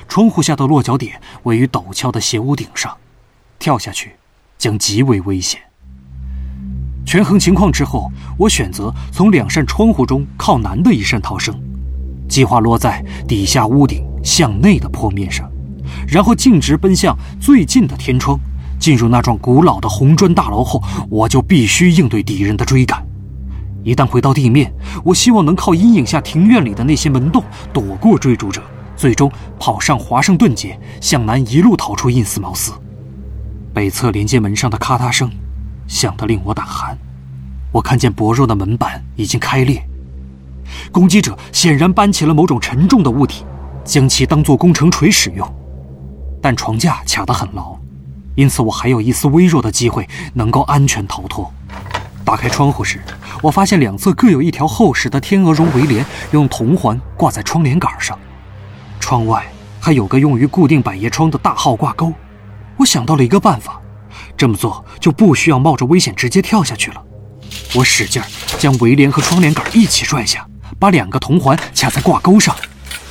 [0.08, 2.94] 窗户下的落脚点位于陡峭的斜屋顶上，
[3.58, 4.16] 跳下去
[4.58, 5.58] 将极为危险。
[7.06, 11.58] 权衡情况之后，我选择从两扇窗户中靠南的一扇逃生，
[12.28, 15.50] 计划落在底下屋顶向内的坡面上，
[16.06, 18.38] 然后径直奔向最近的天窗。
[18.78, 23.04] 进入那幢古老的红砖大楼后，我就必须应对敌人的追赶。
[23.82, 28.62] 一旦回到地面，我希望能靠阴影下庭院里的那些门洞躲过追逐者，
[28.94, 32.72] 最终跑上华盛顿街，向南一路逃出印斯茅斯。
[33.74, 35.28] 北侧连接门上的咔嗒声
[35.88, 36.96] 响得令我胆寒。
[37.72, 39.84] 我看见薄弱的门板已经开裂，
[40.90, 43.44] 攻击者显然搬起了某种沉重的物体，
[43.84, 45.54] 将其当作工程锤使用。
[46.40, 47.76] 但床架卡得很牢，
[48.34, 51.52] 因此我还有一丝微弱的机会能够安全逃脱。
[52.24, 53.00] 打开窗户时，
[53.42, 58.18] 我发现两侧各有一条厚实的天鹅绒围帘，用铜环挂在窗帘杆上。
[59.00, 59.46] 窗外
[59.80, 62.12] 还有个用于固定百叶窗的大号挂钩。
[62.76, 63.80] 我想到了一个办法，
[64.36, 67.02] 这么做就不需要冒着危险直接跳下去了。
[67.74, 68.22] 我使劲
[68.58, 70.47] 将围帘和窗帘杆一起拽下，
[70.78, 72.54] 把两个铜环卡在挂钩上，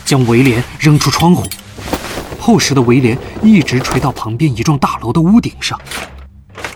[0.06, 1.46] 将围帘扔出窗户。
[2.40, 5.80] 厚实的围帘一直垂到旁边一幢大楼的屋顶上。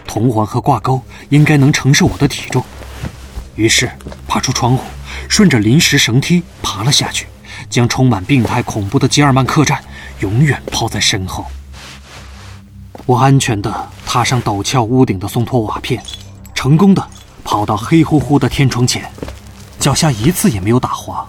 [0.06, 2.62] 铜环和挂钩应该能承受我的体重，
[3.56, 3.90] 于是
[4.28, 4.84] 爬出窗户，
[5.30, 7.28] 顺着临时绳梯爬了下去，
[7.70, 9.82] 将充满病态恐怖的吉尔曼客栈
[10.20, 11.46] 永远抛在身后。
[13.06, 16.04] 我安全地踏上陡峭屋顶的松脱瓦片，
[16.54, 17.08] 成功地
[17.46, 19.10] 跑到黑乎乎的天窗前，
[19.82, 21.28] 脚下一次也没有打滑。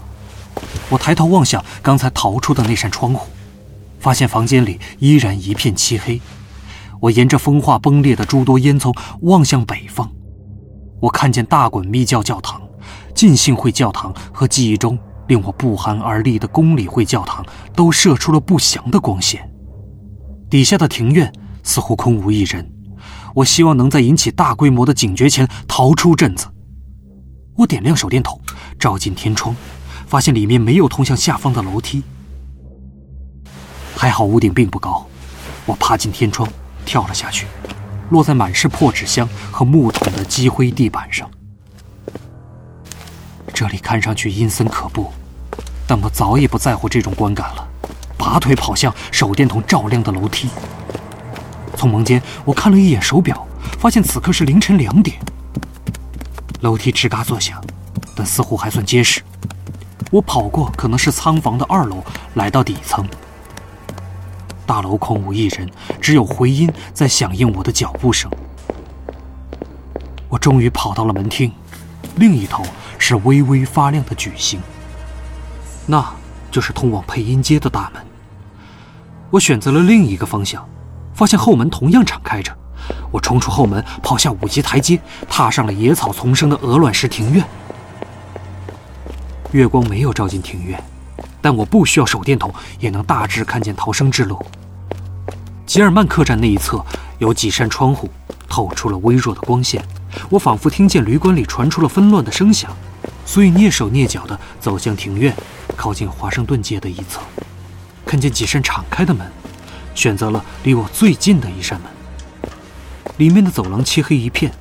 [0.87, 3.27] 我抬头望向刚才逃出的那扇窗户，
[3.99, 6.21] 发现房间里依然一片漆黑。
[7.01, 10.07] 我沿着风化崩裂的诸多烟囱望向北方，
[11.01, 12.61] 我看见大滚密教教堂、
[13.15, 17.43] 浸信会教堂和记忆中令我不寒而栗的公理会教堂
[17.75, 19.49] 都射出了不祥的光线。
[20.47, 22.71] 底下的庭院似乎空无一人，
[23.33, 26.47] 我希望能在引起大规模的警觉前逃出镇子。
[27.55, 28.39] 我点亮手电筒，
[28.79, 29.55] 照进天窗，
[30.07, 32.03] 发现里面没有通向下方的楼梯。
[33.95, 35.05] 还好屋顶并不高，
[35.65, 36.47] 我爬进天窗。
[36.85, 37.47] 跳了下去，
[38.09, 41.31] 落在满是破纸箱和木桶的积灰地板上。
[43.53, 45.13] 这里看上去阴森可怖，
[45.87, 47.65] 但我早已不在乎这种观感了，
[48.17, 50.49] 拔腿跑向手电筒照亮的楼梯。
[51.77, 53.47] 从门间，我看了一眼手表，
[53.79, 55.17] 发现此刻是凌晨两点。
[56.63, 57.61] 楼梯吱嘎作响，
[58.15, 59.21] 但似乎还算结实。
[60.09, 62.01] 我跑过可能是仓房的二楼，
[62.35, 63.05] 来到底层。
[64.65, 68.31] 大楼空无一人，只有回音在响应我的脚步声。
[70.29, 71.51] 我终于跑到了门厅，
[72.15, 72.63] 另一头
[72.97, 74.61] 是微微发亮的矩形，
[75.85, 76.13] 那
[76.49, 78.01] 就是通往配音街的大门。
[79.31, 80.65] 我选择了另一个方向，
[81.13, 82.57] 发现后门同样敞开着。
[83.11, 87.45] 我冲出后门，跑下五级台阶，踏上了野草丛生的鹅卵石庭院。
[89.51, 90.81] 月光没有照进庭院。
[91.41, 94.41] 但我不需要手电筒，也能大致看见逃生之路。
[95.65, 96.81] 吉尔曼客栈那一侧
[97.17, 98.09] 有几扇窗户，
[98.47, 99.83] 透出了微弱的光线。
[100.29, 102.71] 我仿佛听见旅馆里传出了纷乱的声响，
[103.25, 105.35] 所以蹑手蹑脚地走向庭院，
[105.75, 107.19] 靠近华盛顿街的一侧，
[108.05, 109.29] 看见几扇敞开的门，
[109.93, 111.91] 选择了离我最近的一扇门。
[113.17, 114.51] 里面的走廊漆黑一片，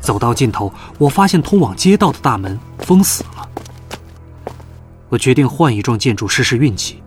[0.00, 3.48] 走到尽头，我发现通往街道的大门封死了。
[5.08, 7.02] 我决定换一幢建筑试试运气，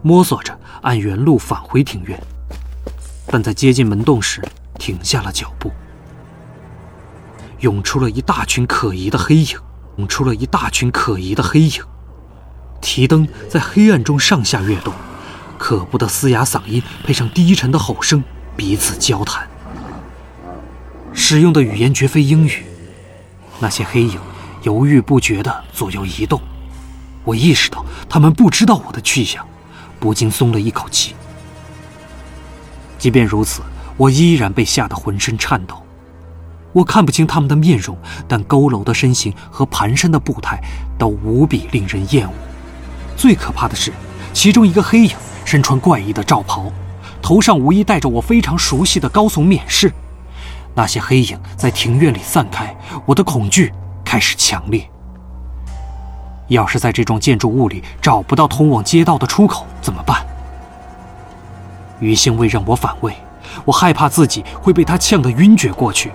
[0.00, 2.20] 摸索着按原路返回庭院，
[3.26, 4.42] 但在接近门洞时
[4.78, 5.70] 停下了脚步。
[7.60, 9.56] 涌出了一大群可疑的黑影，
[9.96, 11.82] 涌出了一大群可疑的黑影。
[12.80, 14.92] 提灯在黑暗中上下跃动，
[15.56, 18.24] 可怖的嘶哑嗓音配上低沉的吼声
[18.56, 19.48] 彼此交谈，
[21.12, 22.64] 使用的语言绝非英语。
[23.60, 24.18] 那些黑影
[24.62, 26.40] 犹豫不决地左右移动。
[27.24, 29.46] 我意识到他们不知道我的去向，
[30.00, 31.14] 不禁松了一口气。
[32.98, 33.62] 即便如此，
[33.96, 35.76] 我依然被吓得浑身颤抖。
[36.72, 37.96] 我看不清他们的面容，
[38.26, 40.58] 但佝偻的身形和蹒跚的步态
[40.98, 42.32] 都无比令人厌恶。
[43.16, 43.92] 最可怕的是，
[44.32, 46.72] 其中一个黑影身穿怪异的罩袍，
[47.20, 49.92] 头上无疑戴着我非常熟悉的高耸冕饰。
[50.74, 52.74] 那些黑影在庭院里散开，
[53.06, 53.72] 我的恐惧
[54.04, 54.88] 开始强烈。
[56.48, 60.26] 要是在这幢建筑物里找不到通往街道的出口怎么办？
[62.00, 63.14] 余兴未让我反胃，
[63.64, 66.10] 我害怕自己会被他呛得晕厥过去。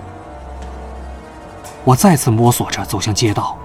[1.84, 3.56] 我再次摸索着走向街道，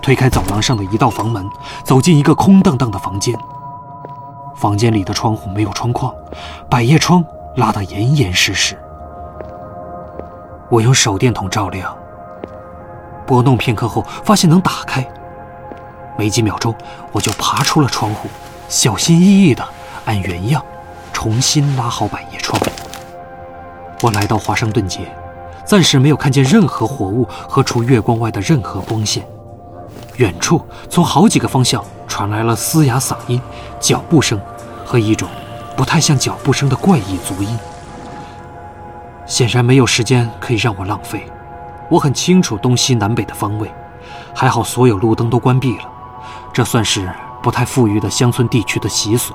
[0.00, 1.44] 推开走廊上的一道房门，
[1.82, 3.34] 走进一个空荡荡的房间。
[4.54, 6.14] 房间里的窗户没有窗框，
[6.70, 7.24] 百叶窗
[7.56, 8.78] 拉得严严实实。
[10.74, 11.96] 我用手电筒照亮，
[13.24, 15.06] 拨弄片刻后，发现能打开。
[16.18, 16.74] 没几秒钟，
[17.12, 18.28] 我就爬出了窗户，
[18.68, 19.64] 小心翼翼地
[20.04, 20.60] 按原样
[21.12, 22.60] 重新拉好百叶窗。
[24.02, 25.02] 我来到华盛顿街，
[25.64, 29.24] 暂时没有看见任何活物和除月光外的任何光线。
[30.16, 30.60] 远处
[30.90, 33.40] 从好几个方向传来了嘶哑嗓音、
[33.78, 34.40] 脚步声
[34.84, 35.28] 和一种
[35.76, 37.56] 不太像脚步声的怪异足音。
[39.26, 41.26] 显然没有时间可以让我浪费，
[41.90, 43.72] 我很清楚东西南北的方位，
[44.34, 45.84] 还好所有路灯都关闭了。
[46.52, 47.10] 这算是
[47.42, 49.34] 不太富裕的乡村地区的习俗。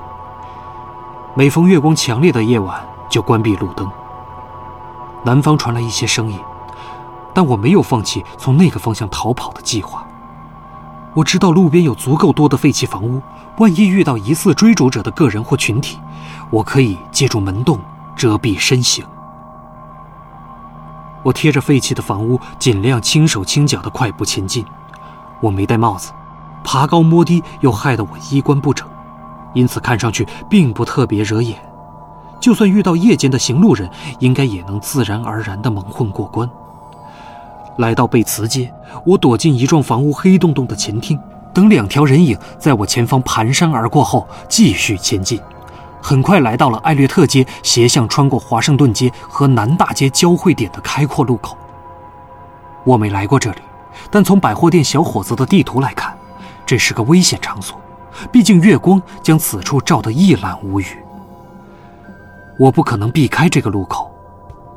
[1.34, 3.90] 每逢月光强烈的夜晚，就关闭路灯。
[5.24, 6.38] 南方传来一些声音，
[7.34, 10.06] 但我没有放弃从那个方向逃跑的计划。
[11.14, 13.20] 我知道路边有足够多的废弃房屋，
[13.58, 15.98] 万一遇到疑似追逐者的个人或群体，
[16.48, 17.78] 我可以借助门洞
[18.16, 19.04] 遮蔽身形。
[21.22, 24.64] 我贴着废弃的房屋，尽量轻手轻脚地快步前进。
[25.40, 26.12] 我没戴帽子。
[26.62, 28.86] 爬高摸低又害得我衣冠不整，
[29.54, 31.58] 因此看上去并不特别惹眼。
[32.38, 36.48] 就算遇到夜间的行路人，应该也能自然而然地蒙混过关。
[37.78, 38.70] 来到贝茨街，
[39.06, 41.18] 我躲进一幢房屋黑洞洞的前厅，
[41.54, 45.40] 等两条人影在我前方蹒跚而过后，继续前进。
[46.02, 51.56] 很快来到了艾略特街斜向穿过华盛顿街和南大街交汇点的开阔路口。
[52.84, 53.58] 我没来过这里，
[54.10, 56.16] 但从百货店小伙子的地图来看。
[56.64, 57.80] 这是个危险场所，
[58.30, 60.86] 毕竟月光将此处照得一览无余。
[62.58, 64.08] 我不可能避开这个路口，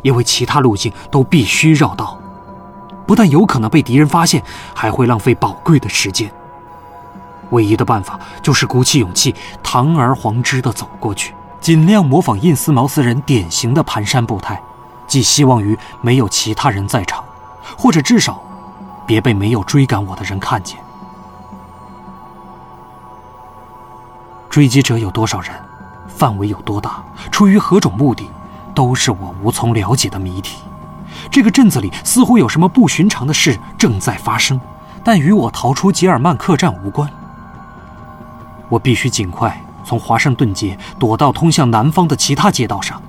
[0.01, 2.17] 因为其他路径都必须绕道，
[3.05, 4.41] 不但有可能被敌人发现，
[4.73, 6.31] 还会浪费宝贵的时间。
[7.54, 14.62] 唯一的办法就是鼓起勇气，堂而皇之地走过去，尽量模仿印斯茅斯人典型的蹒跚步态，
[15.08, 17.24] 寄希望于没有其他人在场，
[17.78, 18.42] 或者至少
[19.08, 20.78] 别被没有追赶我的人看见。
[24.50, 25.52] 追击者有多少人？
[26.08, 27.04] 范围有多大？
[27.32, 28.30] 出于何种目的？
[28.76, 30.58] 都是我无从了解的谜题。
[31.30, 34.60] 这个镇子里似乎有什么不寻常的事正在发生，
[35.04, 37.08] 但与我逃出吉尔曼客栈无关。
[38.73, 39.55] 我必须尽快
[39.86, 42.99] 从华盛顿街躲到通向南方的其他街道上，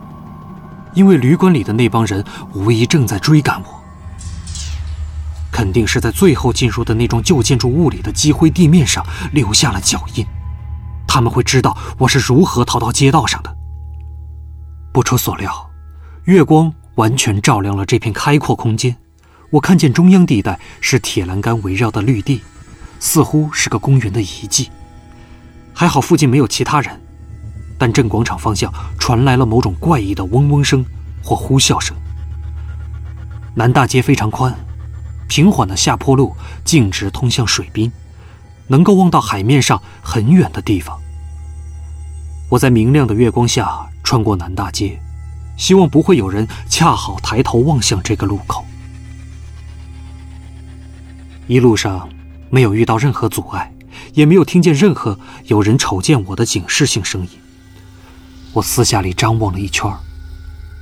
[0.92, 2.22] 因为旅馆里的那帮人
[2.52, 3.80] 无疑正在追赶我。
[5.50, 10.26] 肯定是在最后进入的那幢旧建筑物里的积灰地面上留下了脚印。
[11.06, 13.56] 他们会知道我是如何逃到街道上的。
[14.92, 15.70] 不出所料，
[16.24, 18.94] 月光完全照亮了这片开阔空间。
[19.48, 22.42] 我看见中央地带是铁栏杆围绕的绿地，
[23.00, 24.70] 似乎是个公园的遗迹。
[25.74, 27.00] 还好附近没有其他人，
[27.76, 30.84] 但镇广场方向传来了某种怪异的嗡嗡声
[31.22, 31.96] 或呼啸声。
[33.54, 34.54] 南大街非常宽，
[35.28, 36.34] 平缓的下坡路
[36.64, 37.90] 径直通向水滨，
[38.68, 40.96] 能够望到海面上很远的地方。
[42.48, 45.00] 我在明亮的月光下穿过南大街，
[45.56, 48.64] 希望不会有人恰好抬头望向这个路口。
[51.48, 52.08] 一路上
[52.48, 53.73] 没有遇到任何阻碍，
[54.14, 57.28] 也没有听见任何有人瞅见我的警示性声音。
[58.52, 59.92] 我私下里张望了一圈，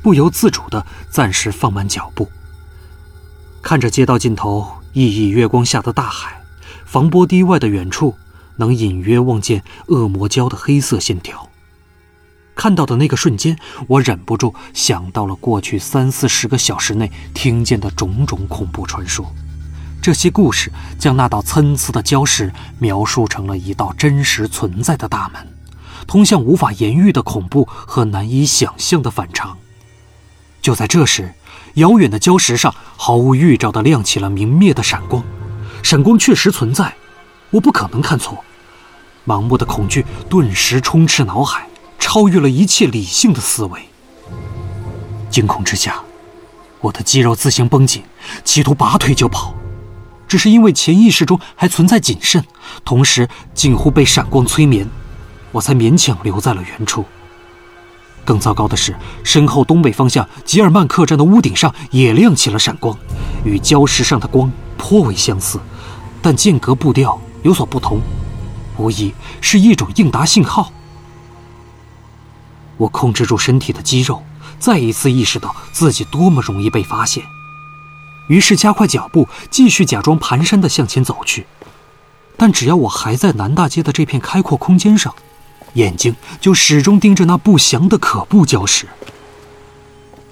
[0.03, 2.29] 不由自主地暂时放慢脚步，
[3.63, 6.43] 看着街道尽头熠熠月光下的大海，
[6.85, 8.15] 防波堤外的远处
[8.57, 11.49] 能隐约望见恶魔礁的黑色线条。
[12.55, 13.57] 看到的那个瞬间，
[13.89, 19.35] 我忍不住想到了过去三四十个小时内听见的种种恐怖传说。
[20.03, 25.47] 这些故事将那道参差的礁石描述成了一道真实存在的大门，
[26.09, 29.57] 通向无法言喻的恐怖和难以想象的反常。
[30.61, 31.33] 就在这时，
[31.75, 35.23] 遥远的礁石上毫无预兆地亮起了明灭的闪光。
[35.85, 36.97] 闪光确实存在，
[37.51, 38.45] 我不可能看错。
[39.25, 41.69] 盲目的恐惧顿时充斥脑海。
[42.05, 43.81] 超越了一切理性的思维。
[45.31, 46.03] 惊恐之下，
[46.81, 48.03] 我的肌肉自行绷紧，
[48.45, 49.55] 企图拔腿就跑。
[50.33, 52.43] 只是因为潜意识中还存在谨慎，
[52.87, 54.89] 同时近乎被闪光催眠，
[55.51, 57.05] 我才勉强留在了原处。
[58.25, 62.97] 更糟糕的是，身后东北方向吉尔曼客栈的屋顶上也亮起了闪光，
[63.45, 65.61] 与礁石上的光颇为相似，
[66.23, 68.01] 但间隔步调有所不同，
[68.79, 69.13] 无疑
[69.43, 70.73] 是一种应答信号。
[72.79, 74.23] 我控制住身体的肌肉，
[74.59, 77.23] 再一次意识到自己多么容易被发现，
[78.33, 81.47] 于是加快脚步，继续假装蹒跚地向前走去。
[82.39, 85.15] 但只要我还在南大街的这片开阔空间上，
[85.75, 88.89] 眼睛就始终盯着那不祥的可怖礁石。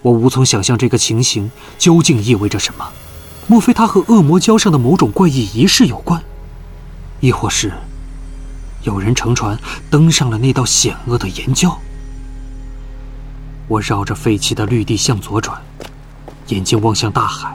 [0.00, 2.90] 我无从想象这个情形究竟意味着什么。
[3.46, 6.22] 莫非它和恶魔礁上的某种怪异仪式有关？
[7.20, 7.70] 亦或是
[8.82, 9.58] 有人乘船
[9.90, 11.76] 登上了那道险恶的岩礁？
[13.68, 15.60] 我绕着废弃的绿地向左转，
[16.46, 17.54] 眼睛望向大海。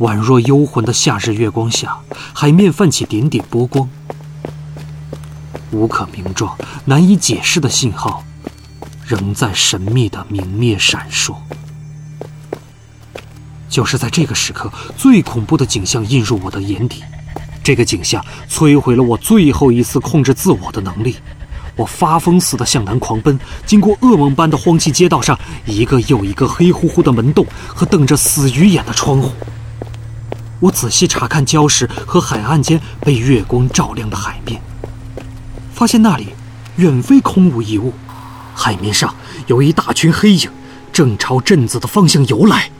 [0.00, 1.96] 宛若幽魂的夏日月光下，
[2.32, 3.88] 海面泛起点点波光，
[5.70, 8.24] 无可名状、难以解释的信号，
[9.06, 11.36] 仍在神秘的明灭闪烁。
[13.68, 17.04] 就是在这个时刻，最恐怖的景象映入我的眼底。
[17.62, 21.16] 这个景象摧毁了我最后一丝控制自我的能力。
[21.76, 29.32] 我发疯似的向南狂奔，经过噩梦般的荒弃街道上，一个又一个黑乎乎的门洞和瞪着死鱼眼的窗户。
[30.60, 34.60] 我仔细查看礁石和海岸间被月光照亮的海面，
[35.72, 36.28] 发现那里
[36.76, 37.92] 远非空无一物，
[38.54, 39.14] 海面上
[39.46, 40.50] 有一大群黑影，
[40.92, 42.70] 正朝镇子的方向游来。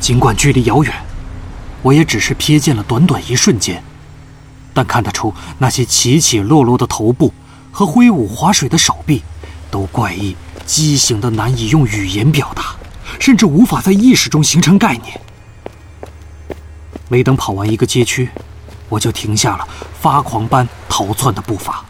[0.00, 0.92] 尽管距离遥远，
[1.82, 3.82] 我也只是瞥见了短短一瞬间，
[4.72, 7.32] 但看得出那些起起落落的头部。
[7.76, 9.20] 和挥舞划水的手臂，
[9.68, 12.76] 都怪异、畸形的难以用语言表达，
[13.18, 15.20] 甚至无法在意识中形成概念。
[17.08, 18.28] 没等跑完一个街区，
[18.88, 19.68] 我就停下了
[20.00, 21.84] 发狂般逃窜的步伐，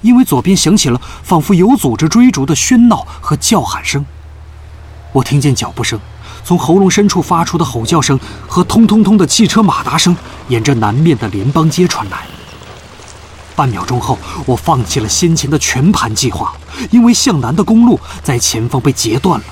[0.00, 4.04] 因为左边响起了仿佛有组织追逐的喧闹和叫喊声。
[5.12, 6.00] 我听见脚步声
[6.42, 8.18] 从喉咙深处发出的吼叫声
[8.48, 10.16] 和通通通的汽车马达声，
[10.48, 12.26] 沿着南面的联邦街传来。
[13.54, 16.54] 半秒钟后，我放弃了先前的全盘计划，
[16.90, 19.44] 因为向南的公路在前方被截断了，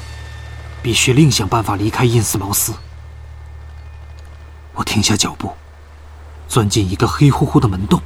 [0.82, 2.72] 必须另想办法离开印斯茅斯。
[4.81, 5.53] 我停下脚步，
[6.49, 8.01] 钻进一个黑乎乎的门洞，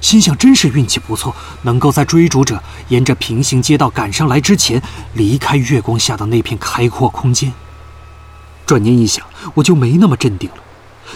[0.00, 4.82] 心想：真是运气不错，能够在追逐者沿着平行街道赶上来之前
[5.14, 7.52] 离开月光下的那片开阔空间。
[8.66, 9.24] 转念一想，
[9.54, 10.56] 我就没那么镇定了，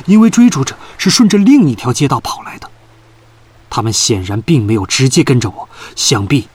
[0.06, 2.70] 因为追逐者是顺着另一条街道跑来的。
[3.68, 6.48] 他们显然并没有直接跟着我，想必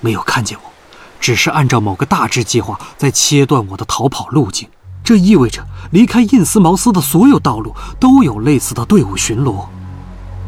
[0.00, 0.72] 没有看见我，
[1.18, 4.68] 只是按照某个大致计划在切断我的逃跑路径。
[5.04, 9.66] 这意味着离开印斯茅斯的所有道路都有类似的队伍巡逻，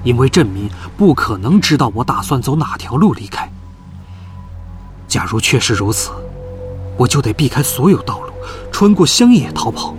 [0.03, 3.49] 因为镇民不可能知道我打算走哪条路离开。
[5.07, 6.11] 假如确实如此，
[6.97, 8.33] 我就得避开所有道路，
[8.73, 9.95] 穿过乡野逃跑。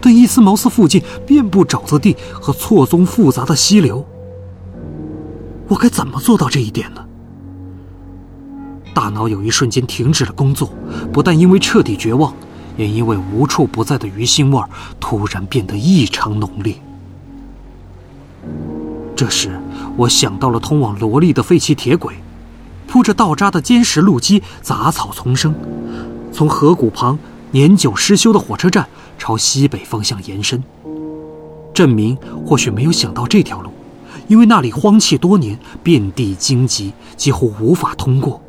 [0.00, 4.04] 但伊斯茅斯附近遍布沼泽地和错综复杂的溪流。
[5.68, 7.02] 我该怎么做到这一点呢？
[8.92, 10.68] 大脑有一瞬间停止了工作，
[11.12, 12.34] 不但因为彻底绝望，
[12.76, 14.68] 也因为无处不在的鱼腥味儿
[14.98, 16.74] 突然变得异常浓烈。
[19.16, 19.60] 这时，
[19.96, 22.14] 我想到了通往萝莉的废弃铁轨，
[22.86, 25.54] 铺着道渣的坚实路基，杂草丛生，
[26.32, 27.18] 从河谷旁
[27.52, 30.62] 年久失修的火车站朝西北方向延伸。
[31.72, 32.16] 镇民
[32.46, 33.70] 或许没有想到这条路。
[34.26, 38.40] 因为那里荒弃多年，遍地荆棘，几乎无法通过。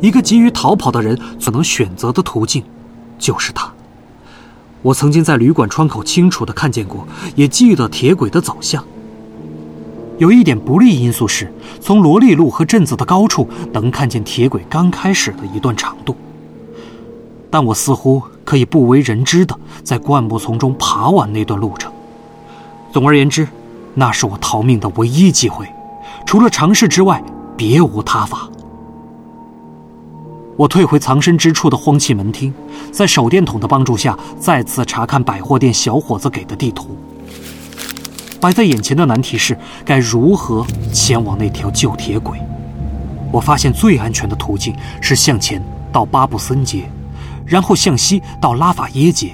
[0.00, 2.64] 一个急于逃跑的人所能选择的途径，
[3.22, 3.72] 就是他。
[4.82, 7.06] 我曾经在旅馆窗口清楚的看见过，
[7.36, 8.84] 也记得铁轨的走向。
[10.18, 16.16] 有一点不利因素是，从罗利路和镇子的高处能看见铁轨刚开始的一段长度。
[17.48, 21.92] 但我似乎可以不为人知的在灌木丛中爬完那段路程。
[22.92, 23.46] 总而言之。
[23.94, 25.70] 那是我逃命的唯一机会，
[26.24, 27.22] 除了尝试之外，
[27.58, 28.48] 别无他法。
[30.62, 32.54] 我退回藏身之处的荒弃门厅，
[32.92, 36.96] 在手电筒的帮助下，再次查看百货店小伙子给的地图。
[38.40, 42.38] 摆在眼前的难题是，该如何前往那条旧铁轨？
[43.32, 45.60] 我发现最安全的途径是向前
[45.90, 46.88] 到巴布森街，
[47.44, 49.32] 然后向西到拉法耶街。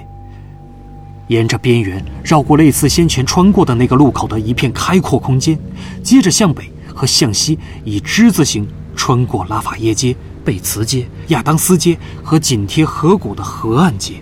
[1.26, 5.58] 沿着边缘绕过类似先前穿过的那个路口的一片开阔空间，
[6.02, 8.66] 接着向北和向西以之字形
[8.96, 10.16] 穿过拉法耶街、
[10.48, 14.14] 贝茨街、亚当斯街和紧贴河谷的河岸街，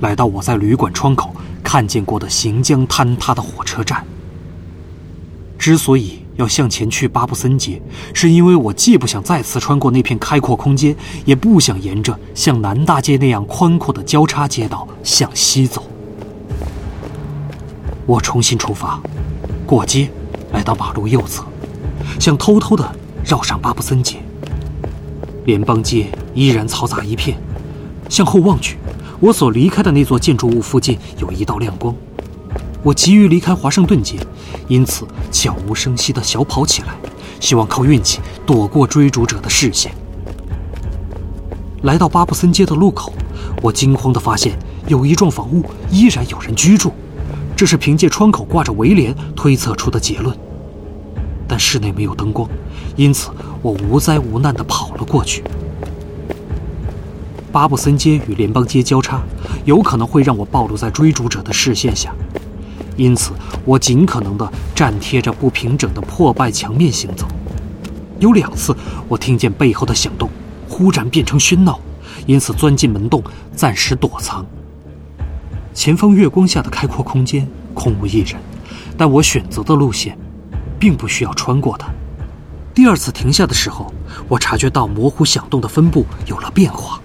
[0.00, 4.02] 来到我在旅馆窗口看见过的行将坍塌的火车站。
[5.58, 6.20] 之所以。
[6.36, 7.80] 要向前去巴布森街，
[8.14, 10.96] 是因为我既不想再次穿过那片开阔空间，
[11.26, 15.84] 也不想沿着像南大街那样宽阔的交叉街道向西走。
[18.06, 18.98] 我重新出发，
[19.66, 20.10] 过街，
[20.54, 21.44] 来到马路右侧，
[22.18, 24.16] 想偷偷的绕上巴布森街。
[25.44, 27.36] 联邦街依然嘈杂一片。
[28.08, 28.76] 向后望去，
[29.20, 31.94] 我所离开的那座建筑物附近有一道亮光。
[32.82, 34.16] 我急于离开华盛顿街，
[34.68, 36.88] 因此悄无声息地小跑起来，
[37.40, 39.92] 希望靠运气躲过追逐者的视线。
[41.82, 43.12] 来到巴布森街的路口，
[43.62, 46.92] 我惊慌地发现有一幢房屋依然有人居住，
[47.56, 50.36] 这是凭借窗口挂着围帘推测出的结论。
[51.52, 52.48] 但室内没有灯光，
[52.96, 53.28] 因此
[53.60, 55.44] 我无灾无难地跑了过去。
[57.52, 59.20] 巴布森街与联邦街交叉，
[59.66, 62.14] 有可能会让我暴露在追逐者的视线下，
[62.96, 63.32] 因此
[63.66, 67.26] 我尽可能地站贴着不平整的破败墙面行走。
[68.18, 68.74] 有两次，
[69.06, 70.30] 我听见背后的响动，
[70.66, 71.78] 忽然变成喧闹，
[72.24, 73.22] 因此钻进门洞，
[73.54, 74.42] 暂时躲藏。
[75.74, 78.40] 前方月光下的开阔空间空无一人，
[78.96, 80.16] 但我选择的路线，
[80.82, 81.88] 并不需要穿过它。
[82.74, 83.94] 第二次停下的时候，
[84.26, 87.00] 我察觉到模糊响动的分布有了变化。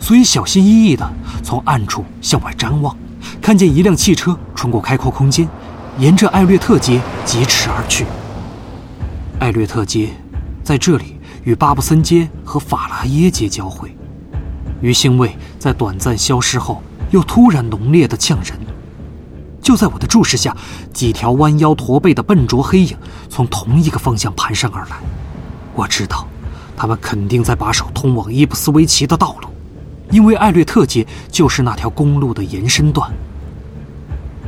[0.00, 1.08] 所以小心翼翼地
[1.40, 2.96] 从暗处向外张望，
[3.40, 5.48] 看见一辆汽车穿过开阔空间，
[5.96, 8.04] 沿着艾略特街疾驰而去。
[9.38, 10.08] 艾略特街
[10.64, 13.94] 在这里与巴布森街和法拉耶街交汇，
[14.80, 18.58] 鱼腥味在短暂消失后又突然浓烈地呛人。
[19.62, 20.56] 就在我的注视下，
[20.92, 22.96] 几条弯腰驼背的笨拙黑影
[23.28, 24.96] 从同一个方向蹒跚而来。
[25.74, 26.26] 我知道，
[26.76, 29.48] 他们肯定在把守通往伊普斯维奇的道路。
[30.10, 33.08] 因为艾略特街就是那条公路的延伸段。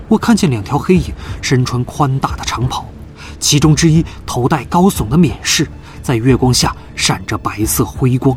[0.08, 2.84] 我看见两条黑影身穿宽大的长袍，
[3.38, 5.68] 其中之一头戴高耸的冕饰，
[6.02, 8.36] 在月光下闪着白色辉光。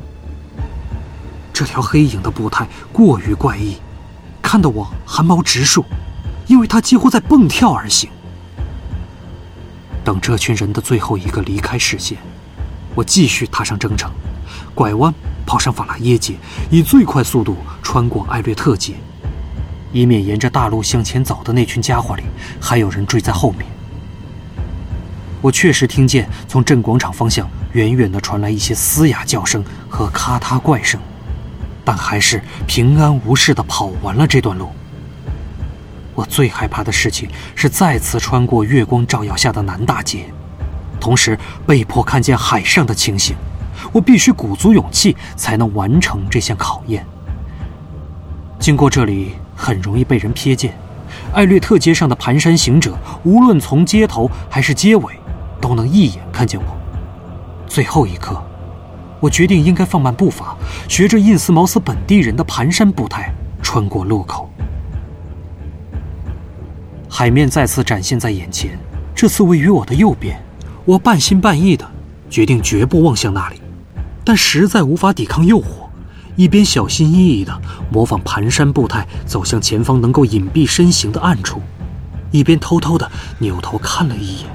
[1.52, 3.78] 这条黑影的步态过于怪异，
[4.42, 5.84] 看得我汗毛直竖，
[6.48, 8.10] 因为他几乎在蹦跳而行。
[10.04, 12.18] 等这群人的最后一个离开视线，
[12.94, 14.12] 我继续踏上征程，
[14.74, 15.14] 拐弯。
[15.48, 16.34] 跑上法拉耶街，
[16.72, 18.96] 以最快速度穿过艾略特街，
[19.94, 22.24] 以免沿着大路向前走的那群家伙里
[22.60, 23.64] 还有人追在后面。
[25.40, 31.00] 我确实听见从镇广场方向远远地传来一些嘶哑叫声和咔嗒怪声，
[31.84, 34.72] 但还是平安无事地跑完了这段路。
[36.16, 40.26] 我最害怕的事情是再次穿过月光照耀下的南大街，
[41.00, 41.38] 同时
[41.68, 43.36] 被迫看见海上的情形。
[43.92, 47.06] 我必须鼓足勇气才能完成这项考验。
[48.58, 50.74] 经过这里很容易被人瞥见，
[51.34, 55.14] 艾略特街上的蹒跚行者，无论从街头还是街尾，
[55.62, 56.66] 都能一眼看见我。
[57.68, 58.42] 最后一刻，
[59.20, 60.56] 我决定应该放慢步伐，
[60.88, 64.50] 学着印斯茅斯本地人的蹒跚步态穿过路口。
[67.18, 68.78] 海面再次展现在眼前，
[69.16, 70.38] 这次位于我的右边。
[70.84, 71.90] 我半信半疑的
[72.30, 73.62] 决定绝不望向那里。
[74.26, 75.88] 但实在无法抵抗诱惑，
[76.36, 77.58] 一边小心翼翼地
[77.90, 81.62] 模仿蹒跚步态走向前方能够隐蔽身形的暗处，
[82.32, 83.10] 一边偷偷地
[83.40, 84.50] 扭头看了一眼。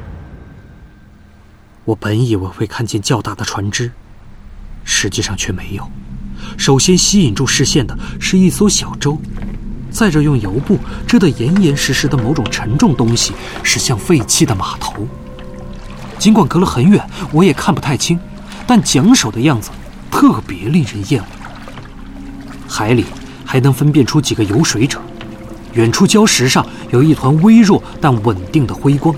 [1.87, 3.91] 我本以为会看见较大的船只，
[4.85, 5.91] 实际上却没有。
[6.59, 9.19] 首先吸引住视线的是一艘小舟，
[9.91, 13.33] 载着用油布遮得严严实实的某种沉重东西
[13.63, 15.07] 驶向废弃的码头。
[16.19, 18.19] 尽管隔了很远，我也看不太清。
[18.67, 19.71] 但桨手的样子
[20.13, 21.27] 特别令人厌恶。
[22.69, 23.05] 海里
[23.45, 25.01] 还能分辨出几个游水者，
[25.73, 29.13] 远处礁石上有一团微弱但稳定的辉光，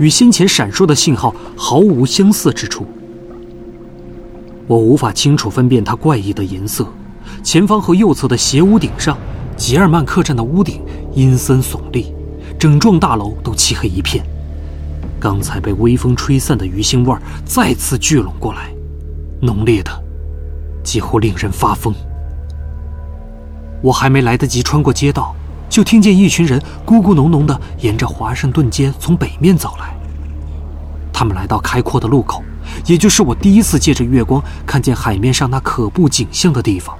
[0.00, 2.84] 与先前闪烁的信号毫无相似之处。
[4.66, 6.92] 我无法清楚分辨它怪异的颜色。
[7.44, 9.16] 前方和右侧的斜屋顶上，
[9.56, 10.82] 吉尔曼客栈的屋顶
[11.14, 12.14] 阴森耸立，
[12.58, 14.24] 整幢大楼都漆黑一片。
[15.18, 18.70] 刚才被微风吹散的鱼腥味再次聚拢过来。
[19.40, 19.90] 浓烈的，
[20.84, 21.94] 几乎令人发疯。
[23.82, 25.34] 我还没来得及穿过街道，
[25.70, 29.96] 就听见一群人咕咕哝哝地沿着华盛顿街从北面走来。
[31.12, 32.42] 他们来到开阔的路口，
[32.84, 36.94] 也就是我第一次借着月光看见海面上那可怖景象的地方，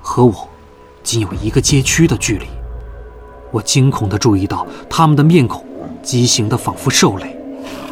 [0.00, 0.48] 和我
[1.04, 2.46] 仅有一个街区的距离。
[3.52, 5.64] 我惊恐地注意到他们的面孔
[6.02, 7.36] 畸形得仿佛兽类。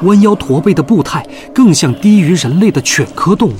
[0.02, 3.54] 弯腰驼背的步态更像低于人类的犬科动物。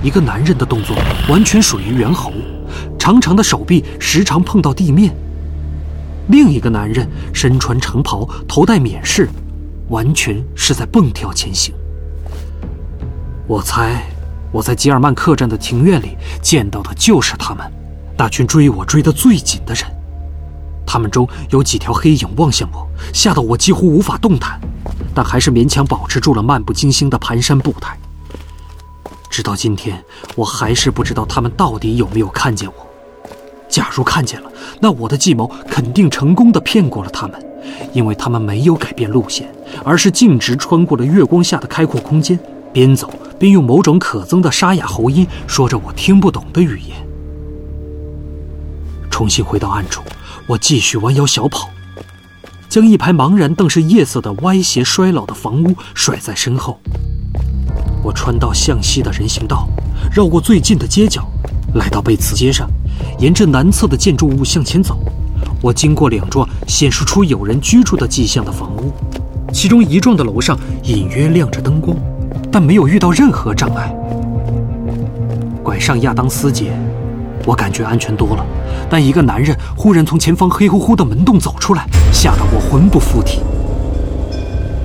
[0.00, 0.96] 一个男人的动作
[1.28, 2.32] 完全属于猿猴，
[2.96, 5.12] 长长的手臂时常碰到地面。
[6.28, 9.28] 另一个男人身穿长袍，头戴冕饰，
[9.88, 11.74] 完全是在蹦跳前行。
[13.48, 14.04] 我猜，
[14.52, 17.64] 我在吉尔曼客栈的庭院里见到的就是他们，
[18.16, 19.84] 那群追我追得最紧的人。
[20.86, 24.58] 他们中有几条黑影望向我，吓得我几乎无法动弹，
[25.14, 27.98] 但还是勉强保持住了漫不经心的蹒跚步态。
[29.28, 30.02] 直到今天，
[30.34, 32.86] 我还是不知道他们到底有没有看见我。
[33.68, 34.50] 假如看见了，
[34.80, 37.44] 那我的计谋肯定成功的骗过了他们，
[37.92, 39.52] 因为他们没有改变路线，
[39.84, 42.38] 而是径直穿过了月光下的开阔空间，
[42.72, 47.05] 边走边用某种可憎的沙哑喉音说着我听不懂的语言。
[49.16, 50.02] 重新回到暗处，
[50.46, 51.70] 我继续弯腰小跑，
[52.68, 56.78] 将一排茫然瞪视夜色的歪斜衰老的房屋甩在身后。
[58.02, 59.66] 我穿到向西的人行道，
[60.12, 61.26] 绕过最近的街角，
[61.76, 62.68] 来到贝茨街上，
[63.18, 64.98] 沿着南侧的建筑物向前走。
[65.62, 68.92] 我经过两幢显示出有人居住的迹象的房屋，
[69.50, 71.96] 其中一幢的楼上隐约亮着灯光，
[72.52, 73.90] 但没有遇到任何障碍。
[75.62, 76.78] 拐上亚当斯街，
[77.46, 78.44] 我感觉安全多了，
[78.90, 83.40] 但一个男人忽然从前方黑乎乎的门洞走出来，吓得我魂不附体。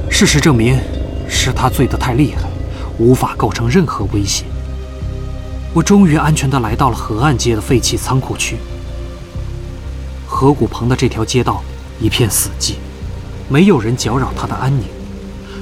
[0.10, 0.80] 事实证明，
[1.28, 2.44] 是他醉得太厉害。
[3.00, 4.46] 无法构成任何威胁。
[5.74, 8.58] 我终于安全地来到了河岸街的废弃仓库区。
[10.28, 11.64] 河谷旁的这条街道
[12.00, 12.74] 一片死寂，
[13.50, 14.84] 没有人搅扰它的安宁。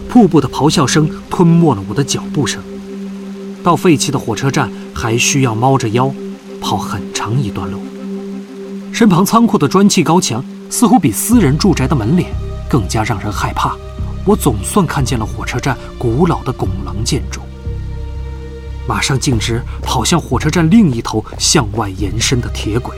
[0.10, 2.62] 瀑布的咆哮声吞没了我的脚步声。
[3.64, 6.12] 到废弃的火车站还需要猫着腰
[6.62, 7.82] 跑很长一段路。
[8.92, 12.32] 身旁仓库的砖砌高墙似乎比私人住宅的门脸
[12.70, 13.76] 更加让人害怕。
[14.26, 17.42] 我总算看见了火车站古老的拱廊建筑，
[18.88, 22.96] 马上径直跑向火车站另一头向外延伸的铁轨。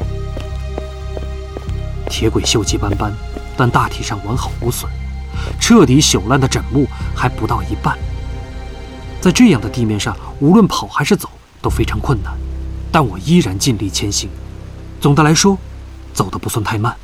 [2.10, 3.14] 铁轨锈迹斑斑，
[3.56, 4.92] 但大体上完好无损。
[5.60, 6.86] 彻底朽烂的枕木
[7.16, 7.98] 还不到一半。
[9.22, 11.30] 在这样的地面上，无论跑还是走
[11.62, 12.34] 都非常困难，
[12.92, 14.30] 但我依然尽力前行。
[15.00, 15.58] 总的来说，
[16.14, 16.96] 走得不算太慢。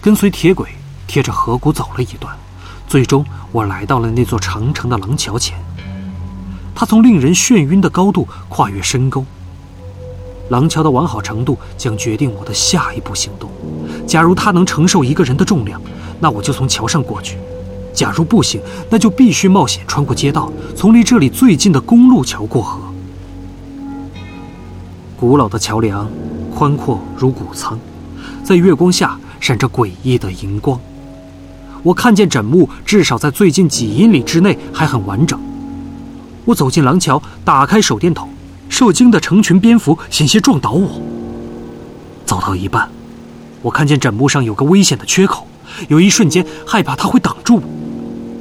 [0.00, 0.68] 跟随铁轨
[1.06, 2.36] 贴着河谷走了一段。
[2.86, 5.58] 最终，我来到了那座长长的廊桥前。
[6.74, 9.24] 它从令人眩晕的高度跨越深沟。
[10.48, 13.50] 廊桥的完好程度将决定我的下一步行动。
[14.06, 15.78] 假如它能承受一个人的重量，
[16.18, 17.36] 那我就从桥上过去；
[17.92, 22.80] 假如不行，那就必须冒险穿过街道，从离这里最近的公路桥过河。
[25.18, 26.08] 古老的桥梁，
[26.54, 27.76] 宽阔如谷仓，
[28.44, 30.80] 在月光下闪着诡异的银光。
[31.82, 35.36] 我看见枕木至少在最近几英里之内还很完整。
[36.44, 38.28] 我走进廊桥，打开手电筒，
[38.68, 41.02] 受惊的成群蝙蝠险些撞倒我。
[42.24, 42.88] 走到一半，
[43.60, 45.48] 我看见枕木上有个危险的缺口，
[45.88, 47.62] 有一瞬间害怕它会挡住我，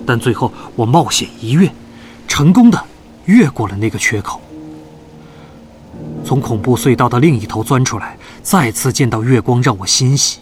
[0.06, 1.74] 但最后我冒险一跃，
[2.28, 2.80] 成功的
[3.26, 4.40] 越过了那个缺口，
[6.28, 10.40] 从恐怖隧道的另一头钻出来，再次见到月光让我欣喜。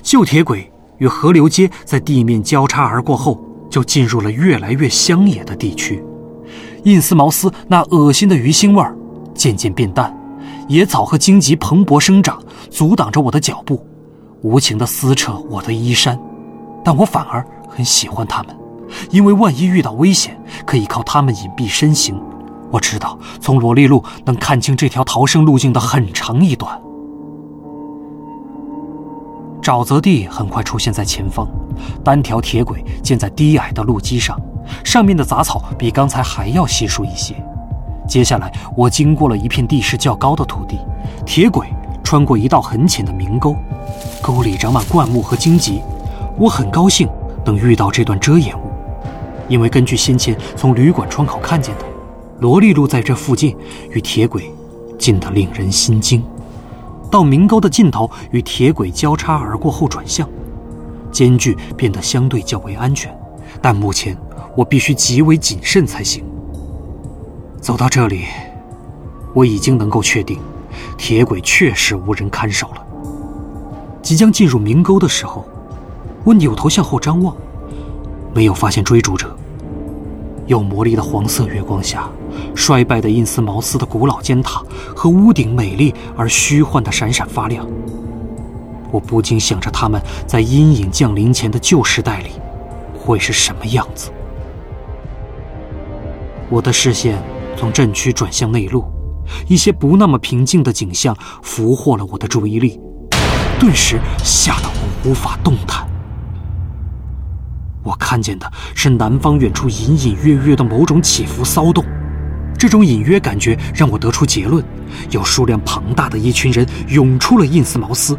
[0.00, 0.70] 旧铁轨。
[0.98, 6.00] 与河流街在地面交叉而过后，就进入了越来越乡野的地区。
[6.84, 8.96] 印斯茅斯那恶心的鱼腥味儿
[9.34, 10.16] 渐渐变淡，
[10.68, 13.84] 野草和荆棘蓬勃生长，阻挡着我的脚步，
[14.42, 16.16] 无情地撕扯我的衣衫。
[16.84, 18.56] 但我反而很喜欢它们，
[19.10, 22.14] 因为万一遇到危险，可以靠它们隐蔽身形。
[22.74, 26.76] 我知道从罗莉路能看清这条逃生路径的很长一段。
[29.62, 31.46] 沼泽地很快出现在前方，
[32.02, 34.36] 单条铁轨建在低矮的路基上，
[34.82, 37.36] 上面的杂草比刚才还要稀疏一些。
[38.08, 40.80] 接下来，我经过了一片地势较高的土地，
[41.24, 41.68] 铁轨
[42.02, 43.54] 穿过一道很浅的明沟，
[44.20, 45.80] 沟里长满灌木和荆棘。
[46.36, 47.08] 我很高兴
[47.44, 48.62] 能遇到这段遮掩物，
[49.46, 51.84] 因为根据先前从旅馆窗口看见的，
[52.40, 53.56] 罗莉路在这附近，
[53.90, 54.50] 与铁轨
[54.98, 56.22] 近得令人心惊。
[57.10, 60.28] 到明沟的尽头，与铁轨交叉而过后转向，
[61.12, 63.16] 间距变得相对较为安全，
[63.62, 64.16] 但目前
[64.56, 66.24] 我必须极为谨慎才行。
[67.60, 68.24] 走到这里，
[69.32, 70.38] 我已经能够确定，
[70.98, 72.84] 铁轨确实无人看守了。
[74.02, 75.46] 即将进入明沟的时候，
[76.24, 77.34] 我扭头向后张望，
[78.34, 79.34] 没有发现追逐者。
[80.46, 82.06] 有魔力的黄色月光下，
[82.54, 84.62] 衰败的印斯茅斯的古老尖塔
[84.94, 87.66] 和屋顶美丽而虚幻的闪闪发亮。
[88.90, 92.30] 我不禁想着，他们在阴影降临前的旧时代里，
[92.96, 94.10] 会是什么样子？
[96.48, 97.20] 我的视线
[97.56, 98.84] 从镇区转向内陆，
[99.48, 102.78] 一些不那么平静的景象俘获了我的注意力，
[103.58, 105.84] 顿时吓得我无法动弹。
[107.82, 111.84] 我看见的是南方远处隐隐约约的某种起伏骚动，
[112.64, 114.64] 这种隐约感觉让我得出结论：
[115.10, 118.16] 有数量庞大的一群人涌出了印斯茅斯，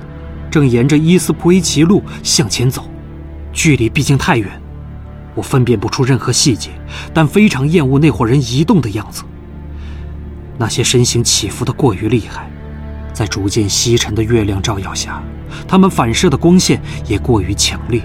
[0.52, 2.88] 正沿着伊斯普维奇路向前走。
[3.52, 4.48] 距离毕竟太远，
[5.34, 6.70] 我分辨不出任何细节，
[7.12, 9.24] 但非常厌恶那伙人移动的样子。
[10.60, 12.48] 那些身形起伏的过于厉害，
[13.14, 15.24] 在逐渐西沉的月亮照耀下，
[15.68, 18.00] 他们反射的光线也过于强烈。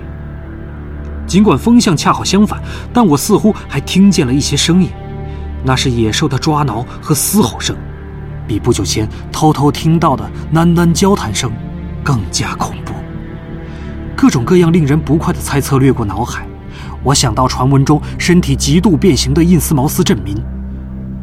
[1.27, 2.59] 尽管风向恰好相反，
[2.95, 4.89] 但我似乎还听见了一些声音，
[5.65, 7.77] 那是野兽的抓挠和嘶吼声，
[8.47, 11.51] 比不久前偷偷听到的喃喃交谈声
[12.03, 12.93] 更加恐怖。
[14.17, 16.47] 各种各样令人不快的猜测掠过脑海，
[17.03, 20.37] 我想到传闻中身体极度变形的印斯茅斯镇民。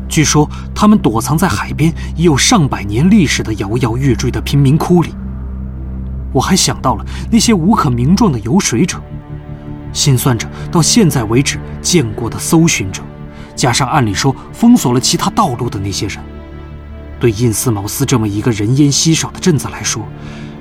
[0.08, 5.14] 据说他们躲藏在海边已有上百年历史的摇摇欲坠的贫民窟里。
[6.32, 8.98] 我还想到了那些无可名状的游水者，
[9.92, 13.02] 心算着到现在为止见过的搜寻者，
[13.58, 16.20] 加上按理说封锁了其他道路的那些人，
[17.20, 20.08] 对印斯茅斯这么一个人烟稀少的镇子来说，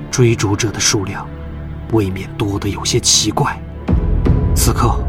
[0.09, 1.25] 追逐者的数量
[1.93, 3.57] 未免多得有些奇怪。
[4.55, 4.99] 此刻，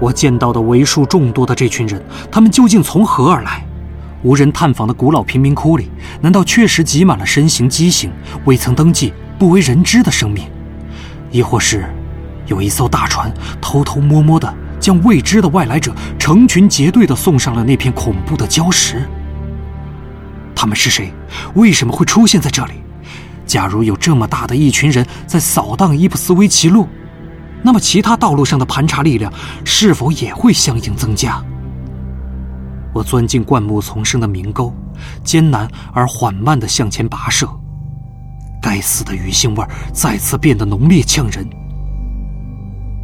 [0.00, 3.64] 我见到的为数众多的这群人，他们究竟从何而来？
[4.24, 5.88] 无人探访的古老贫民窟里，
[6.20, 8.10] 难道确实挤满了身形畸形、
[8.44, 10.44] 未曾登记、不为人知的生命？
[11.30, 11.88] 亦或是，
[12.46, 19.08] 有一艘大船偷偷摸摸的将未知的外来者成群结队地送上了那片恐怖的礁石？
[20.54, 21.12] 他们是谁？
[21.54, 22.74] 为什么会出现在这里？
[23.46, 26.88] 假如有这么大的一群人在扫荡伊普斯维奇路，
[27.62, 29.32] 那么其他道路上的盘查力量
[29.64, 31.42] 是否也会相应增加？
[32.92, 34.74] 我钻进灌木丛生的明沟，
[35.22, 37.46] 艰难而缓慢地向前跋涉。
[38.62, 41.46] 该死的鱼腥味再次变得浓烈呛人。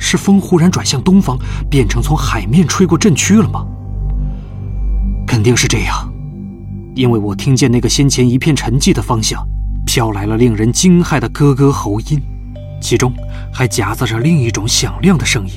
[0.03, 1.39] 是风忽然转向东方，
[1.71, 3.65] 变成从海面吹过镇区了吗？
[5.27, 6.13] 肯定是这样，
[6.95, 9.43] 因为我听见那个先前一片沉寂的方向，
[9.87, 12.21] 飘来了令人惊骇的咯咯喉音，
[12.81, 13.15] 其中
[13.55, 15.55] 还夹杂着另一种响亮的声音，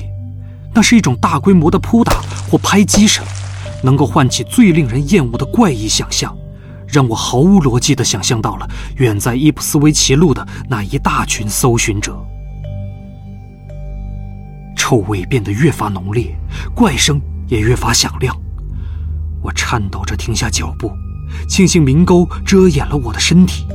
[0.72, 2.14] 那是一种大规模的扑打
[2.48, 3.24] 或拍击声。
[3.82, 6.34] 能够唤起最令人厌恶的怪异想象，
[6.86, 8.66] 让我毫无逻辑地想象到了
[8.96, 12.16] 远在伊普斯维奇路的那一大群搜寻者。
[14.88, 16.32] 臭味变得越发浓烈，
[16.72, 18.32] 怪声也越发响亮。
[19.42, 20.92] 我颤抖着停下脚步，
[21.48, 23.66] 庆幸明沟遮掩了我的身体。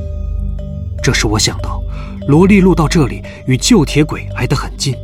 [1.02, 1.82] 这时我想到，
[2.28, 4.94] 罗莉路到这里与旧铁轨挨得很近，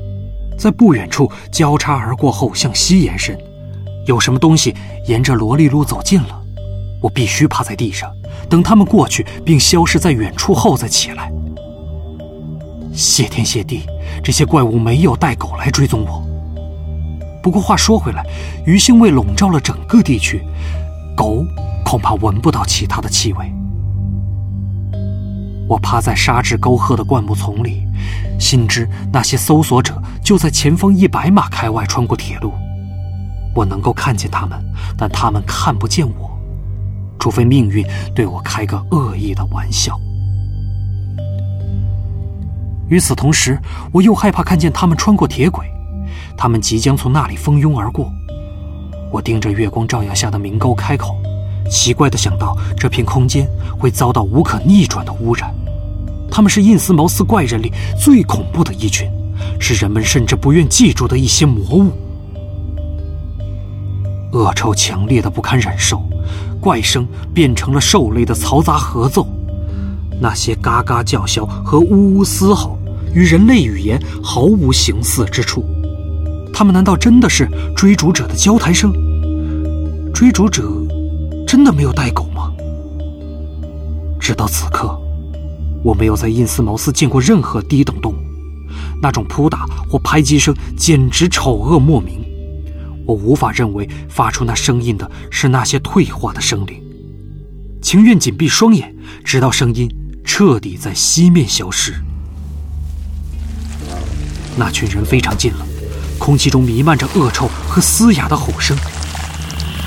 [0.58, 3.38] 在不远处交叉而过后向西延伸。
[4.06, 4.74] 有什么东西
[5.06, 6.42] 沿着萝莉路走近了，
[7.02, 8.10] 我必须趴在地上，
[8.48, 11.30] 等他们过去并消失在远处后再起来。
[12.98, 13.86] 谢天谢地，
[14.24, 16.20] 这些怪物没有带狗来追踪我。
[17.40, 18.26] 不过话说回来，
[18.66, 20.42] 鱼腥味笼罩了整个地区，
[21.16, 21.46] 狗
[21.84, 23.52] 恐怕闻不到其他的气味。
[25.68, 27.84] 我趴在沙质沟壑的灌木丛里，
[28.36, 32.52] 心知那些搜索者就在前方一百码开外穿过铁路。
[33.54, 34.60] 我能够看见他们，
[34.96, 36.36] 但他们看不见我，
[37.20, 39.96] 除非命运对我开个恶意的玩笑。
[42.88, 43.58] 与此同时，
[43.92, 45.66] 我又害怕看见他们穿过铁轨，
[46.36, 48.10] 他们即将从那里蜂拥而过。
[49.10, 51.16] 我盯着月光照耀下的明沟开口，
[51.70, 53.46] 奇怪的想到这片空间
[53.78, 55.54] 会遭到无可逆转的污染。
[56.30, 59.10] 他们是印斯茅斯怪人里最恐怖的一群，
[59.58, 61.90] 是人们甚至不愿记住的一些魔物。
[64.32, 66.02] 恶臭强烈的不堪忍受，
[66.60, 69.26] 怪声变成了兽类的嘈杂合奏，
[70.20, 72.77] 那些嘎嘎叫嚣和呜呜嘶吼
[73.18, 75.64] 与人类语言毫无形似之处。
[76.54, 78.92] 他们难道真的是追逐者的交谈声？
[80.14, 80.62] 追逐者
[81.44, 82.52] 真的没有带狗吗？
[84.20, 84.96] 直到此刻，
[85.82, 88.16] 我没有在印斯茅斯见过任何低等动物，
[89.02, 92.24] 那种扑打或拍击声简直丑恶莫名。
[93.04, 96.80] 我无法认为发出那声音的是那些退化的生灵，
[97.82, 98.94] 情愿紧闭双眼，
[99.24, 99.92] 直到声音
[100.22, 101.94] 彻底在西面消失。
[104.56, 105.66] 那群人非常近了，
[106.18, 108.76] 空气中弥漫着恶臭和嘶哑的吼声，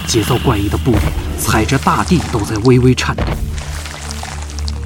[0.07, 0.99] 节奏怪异的步履
[1.37, 3.23] 踩着大地都在微微颤抖。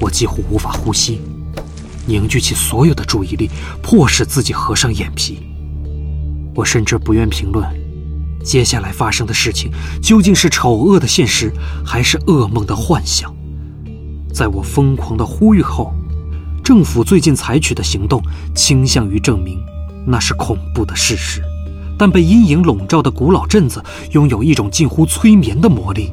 [0.00, 1.20] 我几乎无法呼吸，
[2.06, 3.48] 凝聚起所有的注意力，
[3.82, 5.38] 迫使自己合上眼皮。
[6.54, 7.66] 我甚至不愿评论。
[8.44, 11.52] 接下来发生的事情究竟是丑恶的现实，
[11.84, 13.34] 还是噩梦的幻想？
[14.32, 15.92] 在我疯狂的呼吁后，
[16.66, 18.20] 政府最近采取的行动
[18.52, 19.64] 倾向于证明
[20.04, 21.40] 那是恐怖的事实。
[21.96, 26.10] 但被阴影笼罩的古老镇子拥有一种近乎催眠的魔力，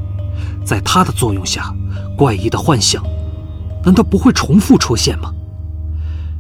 [0.63, 1.73] 在它的作用下，
[2.15, 3.03] 怪异的幻想
[3.83, 5.33] 难道不会重复出现吗？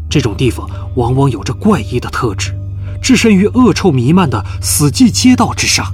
[0.07, 2.55] 这种地方往往有着怪异的特质。
[3.01, 5.91] 置身于恶臭弥漫的死寂街道之上，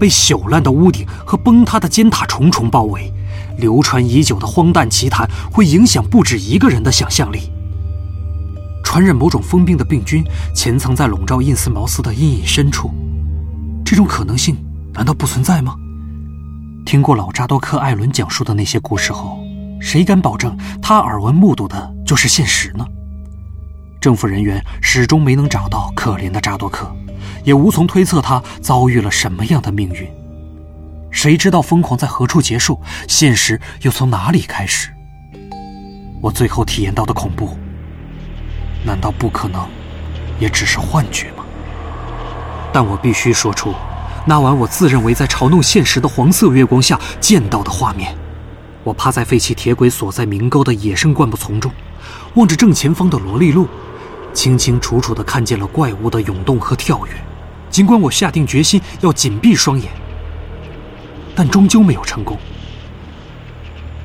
[0.00, 3.12] 被朽烂的屋顶和崩塌的尖塔重重包围，
[3.58, 7.52] 流传已久的荒诞奇谈会影响不止一个人的想象力。
[8.88, 10.24] 传染某种疯病的病菌
[10.54, 12.90] 潜藏在笼罩印斯茅斯的阴影深处，
[13.84, 14.56] 这种可能性
[14.94, 15.76] 难道不存在吗？
[16.86, 19.40] 听过老扎多克·艾伦讲述的那些故事后，
[19.78, 22.86] 谁敢保证他耳闻目睹的就是现实呢？
[24.00, 26.90] 政府人员始终没能找到可怜的扎多克，
[27.44, 30.08] 也无从推测他遭遇了什么样的命运。
[31.10, 34.88] 谁知道疯狂在何处结束，现实又从哪里开始？
[36.22, 37.54] 我最后体验到的恐怖。
[38.84, 39.66] 难道不可能，
[40.38, 41.44] 也只是幻觉吗？
[42.72, 43.74] 但我必须说出，
[44.26, 48.16] 那晚我自认为在嘲弄现实的黄色月光下见到的画面。
[48.84, 51.70] 我趴在废弃铁轨所在明沟的野生灌木丛中，
[52.34, 53.66] 望着正前方的萝莉路，
[54.32, 57.12] 清清楚楚地看见了怪物的涌动和跳跃。
[57.70, 59.90] 尽管我下定决心要紧闭双眼，
[61.34, 62.38] 但终究没有成功。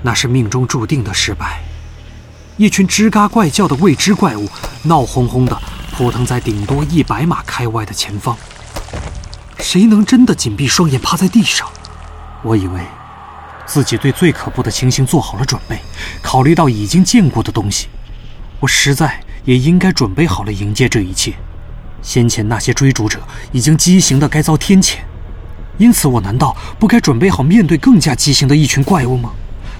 [0.01, 1.61] 那是命中注定的失败。
[2.55, 4.47] 一群吱嘎怪叫的未知怪物，
[4.83, 5.59] 闹哄哄地
[5.91, 8.37] 扑腾在顶多一百码开外的前方。
[9.57, 11.67] 谁能真的紧闭双眼趴在地上？
[12.43, 12.81] 我以为
[13.65, 15.79] 自己对最可怖的情形做好了准备，
[16.21, 17.87] 考虑到已经见过的东西，
[18.59, 21.33] 我实在也应该准备好了迎接这一切。
[22.03, 23.19] 先前那些追逐者
[23.51, 24.97] 已经畸形的该遭天谴，
[25.79, 29.31] 因此我难道不该准备好面对更加畸形的一群怪物吗？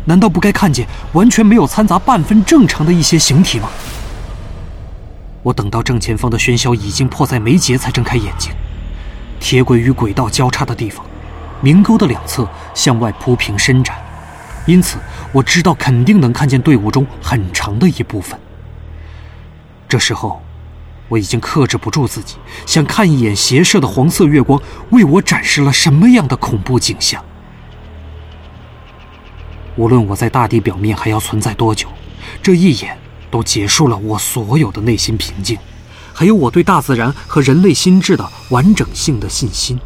[0.06, 3.70] 难道不该看见完全没有掺杂半分正常的一些形体吗？
[5.41, 8.51] 我等到正前方的喧嚣已经迫在眉睫，才睁开眼睛。
[9.39, 11.06] 铁轨与轨道交叉的地方，
[11.62, 13.97] 明沟的两侧向外铺平伸展，
[14.66, 14.97] 因此
[15.34, 18.39] 我知道肯定能看见队伍中很长的一部分。
[19.89, 20.41] 这时候，
[21.10, 22.36] 我已经克制不住自己，
[22.66, 27.24] 想看一眼斜射的黄色月光为我展示了什么样的恐怖景象。
[29.76, 31.88] 无论我在大地表面还要存在多久，
[32.41, 32.97] 这一眼
[33.32, 35.57] 都结束了我所有的内心平静，
[36.13, 39.80] 还有我对大自然和人类心智的完整性的信心。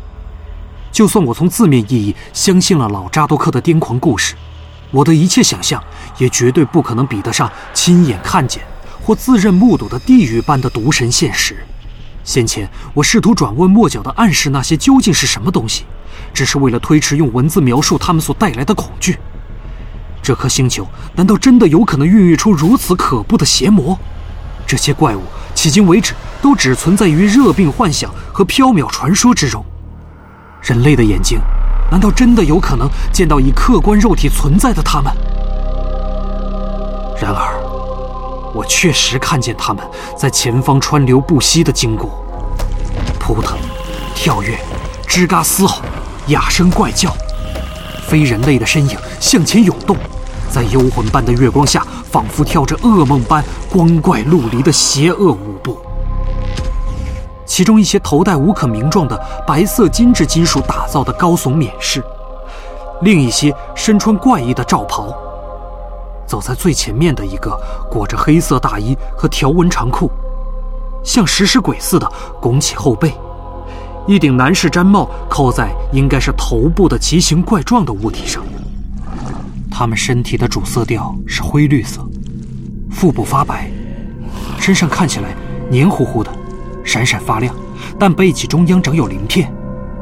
[0.92, 4.36] 就算我从字面意义相信了老扎多克的癫狂故事，
[4.92, 5.82] 我的一切想象
[6.18, 8.64] 也绝对不可能比得上亲眼看见
[9.02, 11.66] 或自认目睹的地狱般的毒神现实。
[12.26, 15.86] 先前我试图转弯抹角地暗示那些究竟是什么东西，
[16.34, 19.18] 只是为了推迟用文字描述他们所带来的恐惧。
[20.28, 23.98] 这颗星球难道真的有可能孕育出如此可怖的邪魔？
[24.66, 25.22] 这些怪物
[25.56, 29.64] 迄今为止都只存在于热病幻想和缥缈传说之中。
[30.62, 31.40] 人类的眼睛
[31.90, 35.14] 难道真的有可能见到以客观肉体存在的他们？
[37.22, 37.56] 然而，
[38.54, 39.82] 我确实看见他们
[40.18, 42.22] 在前方川流不息地经过，
[43.18, 43.58] 扑腾、
[44.14, 44.60] 跳跃、
[45.08, 45.82] 吱嘎嘶吼、
[46.26, 47.16] 哑声怪叫，
[48.10, 49.96] 非人类的身影向前涌动。
[50.50, 55.78] 在幽魂般的月光下，仿佛跳着噩梦般光怪陆离的邪恶舞步。
[57.46, 62.04] 其中一些头戴无可名状的白色精致金属打造的高耸冕饰，
[63.02, 65.14] 另一些身穿怪异的罩袍。
[66.26, 67.58] 走在最前面的一个，
[67.90, 70.12] 裹着黑色大衣和条纹长裤，
[71.04, 73.14] 像食尸鬼似的拱起后背，
[74.06, 78.44] 一顶男士毡帽扣在应该是头部的奇形怪状的物体上。
[79.80, 82.04] 他们身体的主色调是灰绿色，
[82.90, 83.70] 腹部发白，
[84.60, 85.36] 身上看起来
[85.70, 86.32] 黏糊糊的，
[86.84, 87.54] 闪闪发亮，
[88.00, 89.54] 但背脊中央长有鳞片。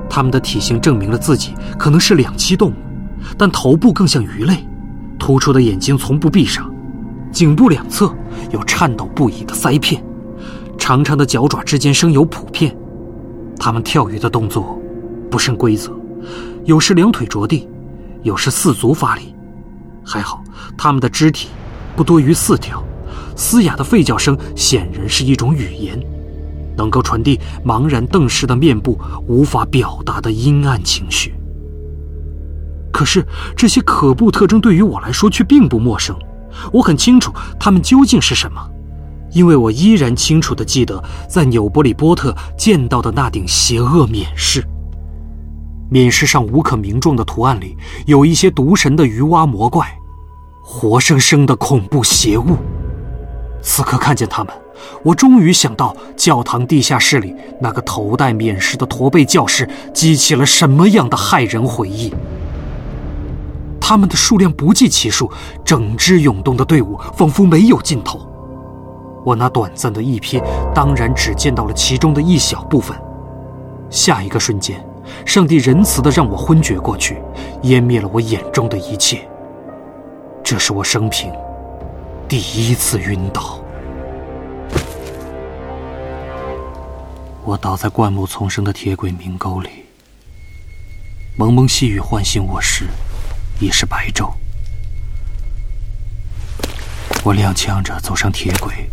[0.09, 2.73] 他们的体型证明了自己可能是两栖动物，
[3.38, 4.65] 但头部更像鱼类，
[5.19, 6.73] 突出的眼睛从不闭上，
[7.30, 8.15] 颈部两侧
[8.51, 10.01] 有颤抖不已的腮片，
[10.78, 12.73] 长长的脚爪之间生有蹼片。
[13.59, 14.82] 他们跳跃的动作
[15.30, 15.91] 不甚规则，
[16.63, 17.67] 有时两腿着地，
[18.23, 19.34] 有时四足发力。
[20.06, 20.43] 还好，
[20.78, 21.49] 他们的肢体
[21.95, 22.84] 不多于四条，
[23.36, 25.99] 嘶哑的吠叫声显然是一种语言，
[26.78, 31.34] 能够传递茫然瞪视的面部无法表达的阴暗情绪。
[32.91, 33.26] 可是
[33.58, 36.16] 这些可怖特征对于我来说却并不陌生，
[36.72, 38.62] 我很清楚它们究竟是什么，
[39.32, 44.66] 因为我依然清楚地记得在纽伯里波特见到的那顶邪恶冕饰。
[45.89, 49.88] 冕饰上无可名状的图案里，有一些毒神的鱼蛙魔怪，
[50.63, 52.57] 活生生的恐怖邪物。
[53.61, 54.53] 此刻看见他们，
[55.03, 62.13] 我终于想到教堂地下室里那个头戴冕石的驼背教士激起了什么样的骇人回忆。
[63.79, 65.31] 他们的数量不计其数，
[65.63, 68.27] 整支涌动的队伍仿佛没有尽头。
[69.23, 72.95] 我那短暂的一瞥，当然只见到了其中的一小部分。
[73.89, 74.83] 下一个瞬间。
[75.26, 77.22] 上帝仁慈地让我昏厥过去，
[77.64, 79.28] 湮灭了我眼中的一切。
[80.43, 81.32] 这是我生平
[82.28, 83.60] 第一次晕倒。
[87.43, 89.70] 我倒在灌木丛生的铁轨明沟里，
[91.38, 92.86] 蒙蒙细雨唤醒我时，
[93.60, 94.32] 已是白昼。
[97.24, 98.89] 我踉跄着走上铁轨，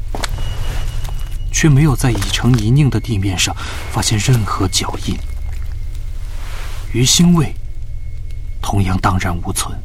[1.51, 3.55] 却没有在已成泥泞的地面上
[3.91, 5.17] 发现任何脚印，
[6.93, 7.55] 鱼腥味
[8.61, 9.77] 同样荡然无存。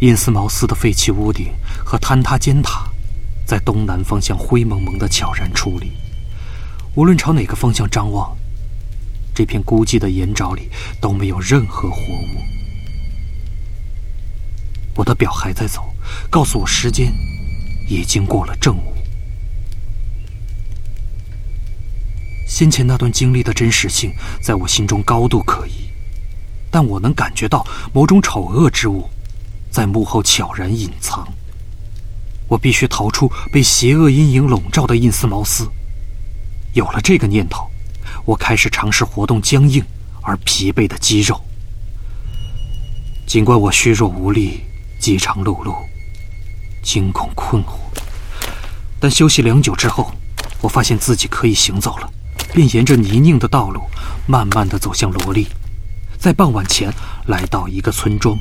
[0.00, 1.52] 印斯茅斯的废弃屋顶
[1.84, 2.90] 和坍塌尖塔，
[3.46, 5.92] 在东南方向灰蒙蒙的悄然矗立。
[6.96, 8.36] 无论朝哪个方向张望，
[9.32, 10.68] 这片孤寂的岩沼里
[11.00, 12.42] 都没有任何活物。
[14.96, 15.94] 我的表还在走，
[16.28, 17.12] 告诉我时间
[17.88, 18.94] 已经过了正午。
[22.50, 25.88] 先前那段经历的真实性在我心中高度可疑，
[26.68, 29.08] 但我能感觉到某种丑恶之物。
[29.70, 31.24] 在幕后悄然隐藏。
[32.48, 35.70] 我必须逃出被邪恶阴影笼罩的印斯茅斯。
[36.72, 37.70] 有了这个念头，
[38.24, 39.82] 我开始尝试活动僵硬
[40.22, 41.40] 而疲惫的肌肉。
[43.28, 44.60] 尽管我虚弱无力、
[44.98, 45.72] 饥肠辘辘、
[46.82, 47.78] 惊恐困惑，
[48.98, 50.12] 但休息良久之后，
[50.60, 52.12] 我发现自己可以行走了，
[52.52, 53.80] 便沿着泥泞的道路，
[54.26, 55.46] 慢慢的走向罗莉，
[56.18, 56.92] 在傍晚前
[57.26, 58.36] 来到一个村庄。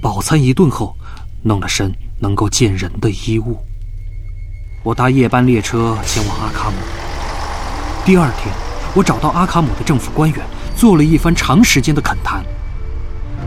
[0.00, 0.96] 饱餐一顿后，
[1.42, 3.58] 弄了身能够见人的衣物。
[4.82, 6.76] 我搭夜班列车前往阿卡姆。
[8.04, 8.52] 第二天，
[8.94, 10.40] 我找到阿卡姆的政府官员，
[10.74, 12.44] 做了一番长时间的恳谈。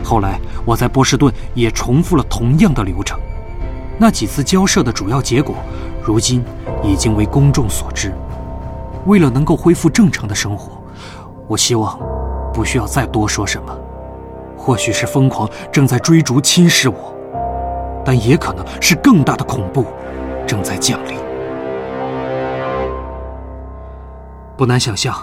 [0.02, 3.18] 后来，我在波士顿也重复了同样的流程。
[3.98, 5.56] 那几次交涉的主要结果，
[6.02, 6.42] 如今
[6.82, 8.14] 已经为公众所知。
[9.06, 10.82] 为了能够恢复正常的生活，
[11.46, 11.98] 我希望
[12.52, 13.76] 不需要再多说什么。
[14.56, 17.14] 或许是疯狂正在追逐侵蚀我，
[18.04, 19.86] 但也可能是更大的恐怖
[20.46, 21.16] 正在降临。
[24.56, 25.14] 不难想象，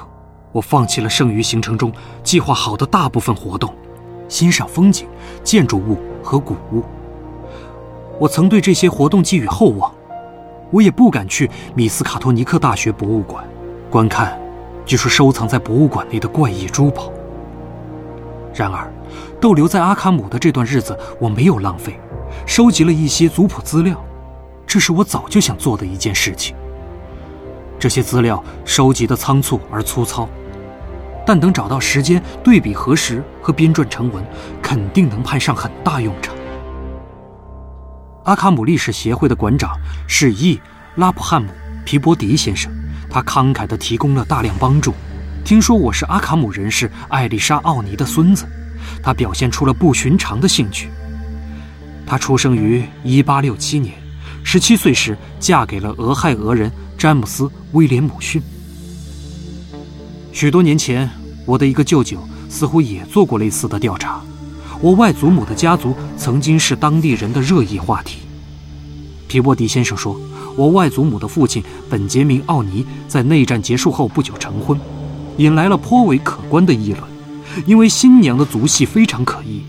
[0.53, 1.91] 我放弃了剩余行程中
[2.23, 3.73] 计划好的大部分活动，
[4.29, 5.07] 欣赏风景、
[5.43, 6.83] 建筑物和古物。
[8.17, 9.91] 我曾对这些活动寄予厚望，
[10.71, 13.43] 我也不敢去米斯卡托尼克大学博物馆
[13.93, 14.35] 观看
[14.87, 17.13] 据说收藏在博物馆内的怪异珠宝。
[18.51, 18.91] 然而。
[19.39, 21.99] 逗留在阿卡姆的这段日子，我没有浪费，
[22.47, 24.03] 收集了一些族谱资料，
[24.65, 26.55] 这是我早就想做的一件事情。
[27.77, 30.27] 这些资料收集的仓促而粗糙，
[31.23, 34.25] 但等找到时间对比核实和编撰成文，
[34.61, 36.33] 肯定能派上很大用场。
[38.23, 39.77] 阿卡姆历史协会的馆长
[40.07, 40.59] 是 E.
[40.95, 41.49] 拉普汉姆
[41.85, 42.71] 皮博迪先生，
[43.13, 44.91] 他慷慨地提供了大量帮助。
[45.45, 48.47] 听说我是阿卡姆人士艾丽莎·奥尼的孙子。
[49.03, 50.89] 他表现出了不寻常的兴趣。
[52.07, 53.93] 他出生于1867年
[54.43, 57.43] ，17岁时嫁给了俄亥俄人詹姆斯·
[57.73, 58.41] 威廉姆逊。
[60.31, 61.07] 许多年前，
[61.45, 62.17] 我的一个舅舅
[62.49, 64.19] 似乎也做过类似的调查。
[64.81, 68.21] 我外祖母的家族曾经是当地人的热议话题。
[69.27, 70.19] 皮波迪先生说，
[70.55, 74.79] 我外祖母的父亲本杰明·奥尼在内战结束后不久成婚，
[75.37, 77.03] 引来了颇为可观的议论。
[77.65, 79.63] 因为新娘的族系非常可疑，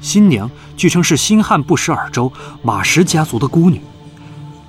[0.00, 2.30] 新娘据称是新汉布什尔州
[2.62, 3.80] 马什家族的孤女，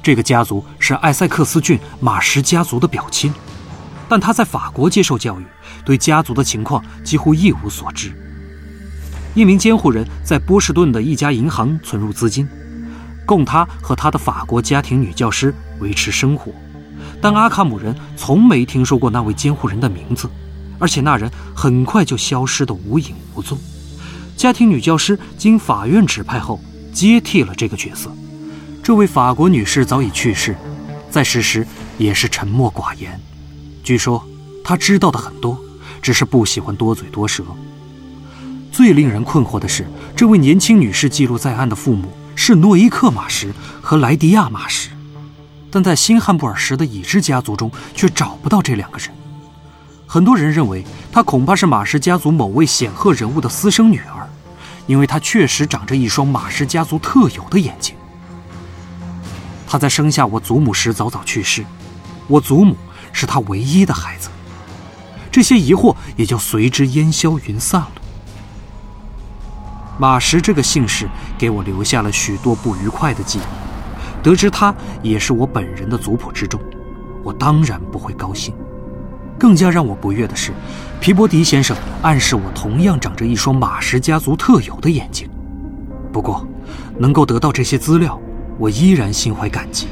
[0.01, 3.34] 这个家族是艾塞克斯郡马什家族的表亲，
[4.07, 5.45] 但她在法国接受教育，
[5.84, 8.14] 对家族的情况几乎一无所知。
[9.34, 12.47] 一名监护人在波士顿的一家银行存入资金，
[13.26, 16.52] 供他和他的法国家庭女教师维持生活，
[17.22, 20.30] 但阿卡姆人从没听说过那位监护人的名字。
[20.80, 23.58] 而且那人很快就消失得无影无踪。
[24.36, 26.60] 家庭女教师经法院指派后
[26.92, 28.12] 接替了这个角色。
[28.82, 30.54] 这位法国女士早已去世，
[31.10, 31.66] 在世时
[31.98, 33.18] 也是沉默寡言。
[33.82, 34.22] 据说
[34.62, 35.58] 她知道的很多，
[36.02, 37.46] 只是不喜欢多嘴多舌。
[38.70, 44.90] 最令人困惑的是，这位年轻女士记录在案的父母是诺伊克马什和莱迪亚马什，
[45.70, 49.10] 但在新汉布尔什的已知家族中却找不到这两个人。
[50.06, 54.30] 很多人认为她恐怕是马氏家族某位显赫人物的私生女儿，
[54.86, 57.96] 因为她确实长着一双马氏家族特有的眼睛。
[59.68, 61.66] 她在生下我祖母时早早去世，
[62.28, 62.78] 我祖母
[63.12, 64.30] 是她唯一的孩子，
[65.32, 67.92] 这些疑惑也就随之烟消云散了。
[69.98, 76.60] 马什这个姓氏给我留下了许多不愉快的记忆，得知他也是我本人的族谱之中，
[77.24, 78.54] 我当然不会高兴。
[79.38, 80.52] 更加让我不悦的是，
[81.00, 85.30] 皮博迪先生暗示我同样长着一双马什家族特有的眼睛。
[86.12, 86.48] 不过，
[86.98, 88.20] 能够得到这些资料，
[88.58, 89.88] 我依然心怀感激，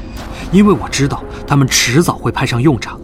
[0.50, 2.98] 因为我知道他们迟早会派上用场。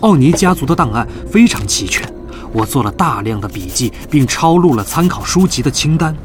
[0.00, 2.08] 奥尼家族的档案非常齐全，
[2.52, 6.16] 我做了大量的笔记，并抄录了参考书籍的清单。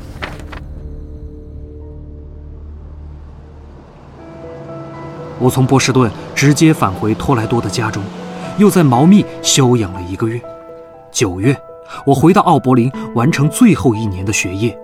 [5.40, 8.04] 我从波士顿直接返回托莱多的家中，
[8.58, 10.42] 又在毛密休养了一个月。
[11.12, 11.56] 九月，
[12.06, 14.78] 我回到奥柏林，完成最后一年的学业，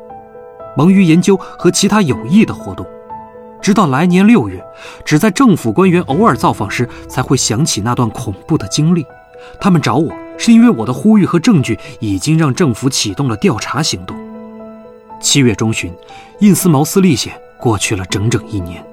[0.75, 2.85] 忙于研究和其他有益的活动。
[3.61, 4.63] 直到来年六月，
[5.05, 9.05] 只在政府官员偶尔造访时才会想起那段恐怖的经历。
[9.59, 14.17] 他们找我是因为我的呼吁和证据已经让政府启动了调查行动。
[15.21, 15.93] 七月中旬，
[16.39, 18.85] 印斯茅斯历险过去了整整一年。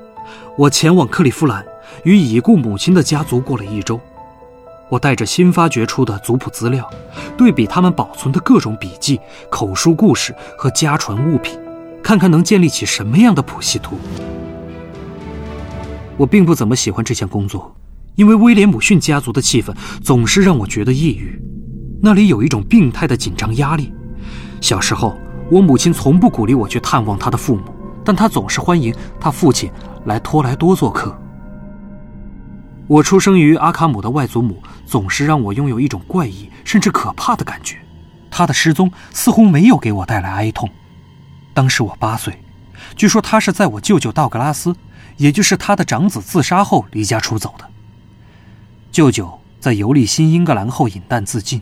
[0.60, 1.64] 我前往克利夫兰，
[2.04, 3.98] 与已故母亲的家族过了一周。
[4.90, 6.86] 我带着新发掘出的族谱资料，
[7.34, 9.18] 对比他们保存的各种笔记、
[9.50, 11.58] 口述故事和家传物品，
[12.02, 13.96] 看看能建立起什么样的谱系图。
[16.18, 17.74] 我并不怎么喜欢这项工作，
[18.14, 21.40] 因为威廉姆逊家族的气氛总是让我觉得抑郁。
[22.02, 23.90] 那里有一种病态的紧张压力。
[24.60, 25.16] 小时候，
[25.50, 27.62] 我母亲从不鼓励我去探望她的父母，
[28.04, 29.70] 但她总是欢迎她父亲
[30.04, 31.16] 来托莱多做客。
[32.86, 37.78] 我出生于阿卡姆的外祖母总是让我拥有一种怪异甚至可怕的感觉。
[38.30, 40.68] 她的失踪似乎没有给我带来哀痛。
[41.54, 42.42] 当时我八岁，
[42.96, 44.74] 据说她是在我舅舅道格拉斯。
[45.16, 47.68] 也就是他的长子自杀后离家出走的。
[48.90, 51.60] 舅舅在游历新英格兰后饮弹自尽。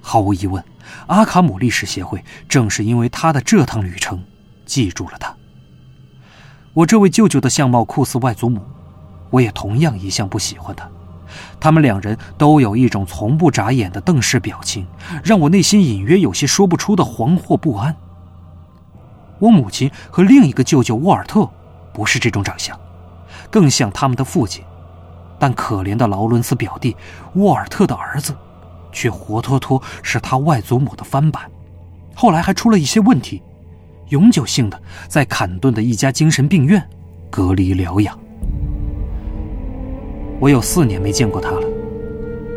[0.00, 0.62] 毫无疑问，
[1.08, 4.22] 阿卡姆历史协会正是因为他的这趟旅程
[4.64, 5.35] 记住了他。
[6.76, 8.60] 我这位舅舅的相貌酷似外祖母，
[9.30, 10.86] 我也同样一向不喜欢他。
[11.58, 14.86] 他们两人都有一种从不眨眼的瞪视表情，
[15.24, 17.96] 让我内心隐约有些说不出的惶惑不安。
[19.38, 21.48] 我母亲和另一个舅舅沃尔特。
[21.94, 22.78] 不是这种长相，
[23.50, 24.62] 更像他们的父亲，
[25.38, 26.94] 但可怜的劳伦斯表弟
[27.36, 28.36] 沃尔特的儿子，
[28.92, 31.50] 却活脱脱是他外祖母的翻版。
[32.14, 33.42] 后来还出了一些问题，
[34.08, 36.82] 永久性的在坎顿的一家精神病院
[37.30, 38.18] 隔离疗养。
[40.38, 41.62] 我有四年没见过他了。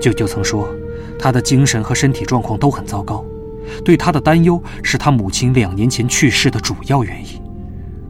[0.01, 0.69] 舅舅曾说，
[1.17, 3.23] 他的精神和身体状况都很糟糕，
[3.83, 7.41] 对他的担忧是他母亲两年前去世的主要原因。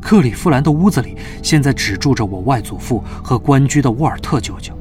[0.02, 4.74] 克里夫兰的屋子里，现在只住着我外祖父和官居的沃尔特舅舅。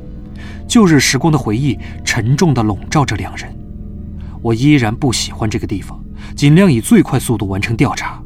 [0.67, 3.49] 旧日时光的回忆沉重地笼罩着两人。
[4.41, 5.99] 我依然不喜欢这个地方，
[6.37, 8.23] 尽量以最快速度完成调查。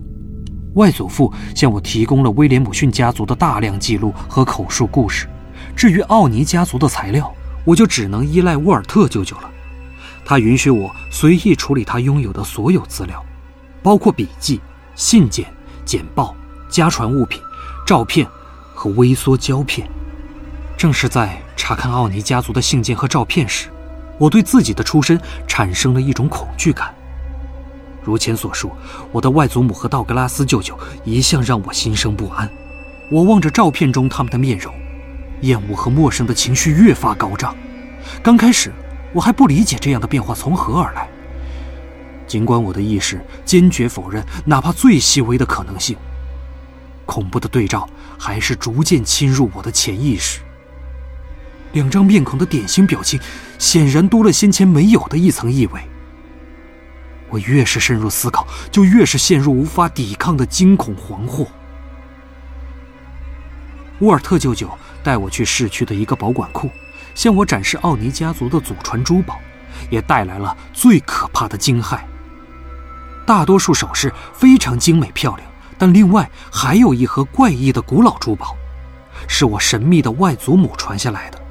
[0.74, 5.28] 外祖父向我提供了威廉姆逊家族的大量记录和口述故事。
[5.76, 7.32] 至于奥尼家族的材料，
[7.64, 9.50] 我就只能依赖沃尔特舅舅了。
[10.24, 13.24] 他允许我随意处理他拥有的所有资料，
[13.82, 14.60] 包括笔记、
[14.94, 15.46] 信件、
[15.84, 16.34] 简报。
[16.72, 17.38] 家传物品、
[17.86, 18.26] 照片
[18.74, 19.86] 和微缩胶片。
[20.74, 23.68] 正是在查看奥尼家族的信件和照片时，
[24.16, 26.90] 我对自己的出身产生了一种恐惧感。
[28.02, 28.70] 如前所述，
[29.10, 32.50] 我的外祖母和道格拉斯舅舅一向让我心生不安。
[33.10, 34.74] 我望着照片中他们的面容，
[35.42, 37.54] 厌恶和陌生的情绪越发高涨。
[38.22, 38.72] 刚开始，
[39.12, 41.08] 我还不理解这样的变化从何而来，
[42.26, 45.96] 尽管我的意识坚决否认哪怕最细微的可能性。
[47.04, 47.88] 恐怖的对照
[48.18, 50.40] 还是逐渐侵入我的潜意识。
[51.72, 53.20] 两张面孔的典型表情，
[53.58, 55.80] 显然多了先前没有的一层意味。
[57.32, 61.46] 我越是深入思考，就越是陷入无法抵抗的惊恐惶惑。
[64.00, 64.68] 沃尔特舅舅
[65.02, 66.70] 带我去市区的一个保管库，
[67.14, 69.40] 向我展示奥尼家族的祖传珠宝，
[69.88, 71.98] 也带来了最可怕的惊骇。
[73.26, 75.48] 大多数首饰非常精美漂亮。
[75.78, 78.54] 但另外还有一盒怪异的古老珠宝，
[79.26, 81.42] 是我神秘的外祖母传下来的。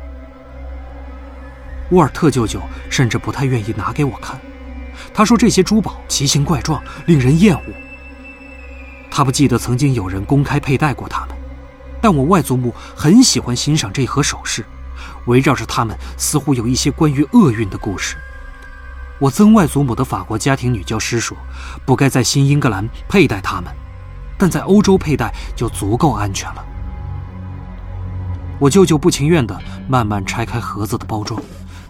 [1.90, 4.40] 沃尔特舅舅甚至不太愿意拿给我看，
[5.14, 7.64] 他说这些珠宝奇形怪状，令人厌恶。
[9.10, 11.36] 他不记得曾经有人公开佩戴过它们，
[12.02, 14.66] 但我外祖母很喜欢欣赏这盒首饰，
[15.26, 18.16] 围绕着它们似乎有一些关于厄运的故事。
[19.20, 21.38] 我曾外祖母的法国家庭女教师说，
[21.86, 23.72] 不该在新英格兰佩戴它们。
[24.38, 26.66] 但在欧洲佩戴就足够安全了。
[28.58, 29.56] 我舅舅不情愿地
[29.88, 31.40] 慢慢拆开盒子的包装，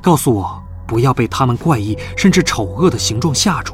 [0.02, 0.61] 告诉我
[0.91, 3.73] 不要被它们怪异甚至丑恶的形状吓住。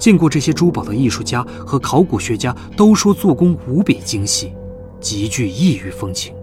[0.00, 4.52] 见过这些珠宝的艺术家和考古学家都说做工无比精细，
[5.00, 6.34] 极具异域风情，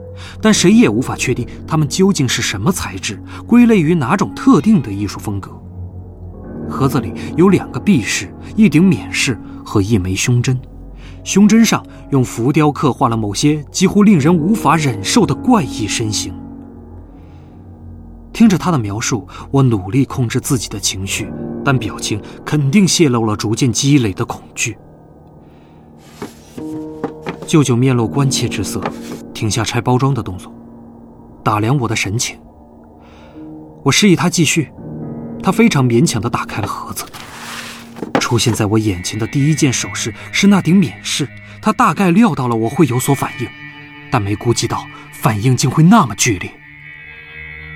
[0.41, 5.51] 但谁也无法确定它们究竟是什么材质，归类于哪种特定的艺术风格。
[6.69, 10.57] 盒子里有两个臂饰、一顶冕饰和一枚胸针。
[11.25, 16.33] 胸针上用浮雕刻画了某些几乎令人无法忍受的怪异身形。
[18.33, 21.31] 听着他的描述，我努力控制自己的情绪，
[21.63, 24.75] 但表情肯定泄露了逐渐积累的恐惧。
[27.45, 28.81] 舅舅面露关切之色，
[29.33, 30.51] 停下拆包装的动作，
[31.43, 32.37] 打量我的神情。
[33.83, 34.71] 我示意他继续，
[35.43, 37.05] 他非常勉强地打开了盒子。
[38.19, 41.29] 出现在我眼前的第一件首饰是那顶冕饰，
[41.61, 43.47] 他大概料到了我会有所反应，
[44.09, 46.51] 但没估计到反应竟会那么剧烈。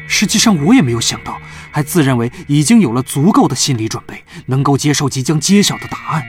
[0.07, 1.37] 实际上，我也没有想到，
[1.69, 6.23] 还自认为已经有了足够的心理准备，能够接受即将揭晓的答案。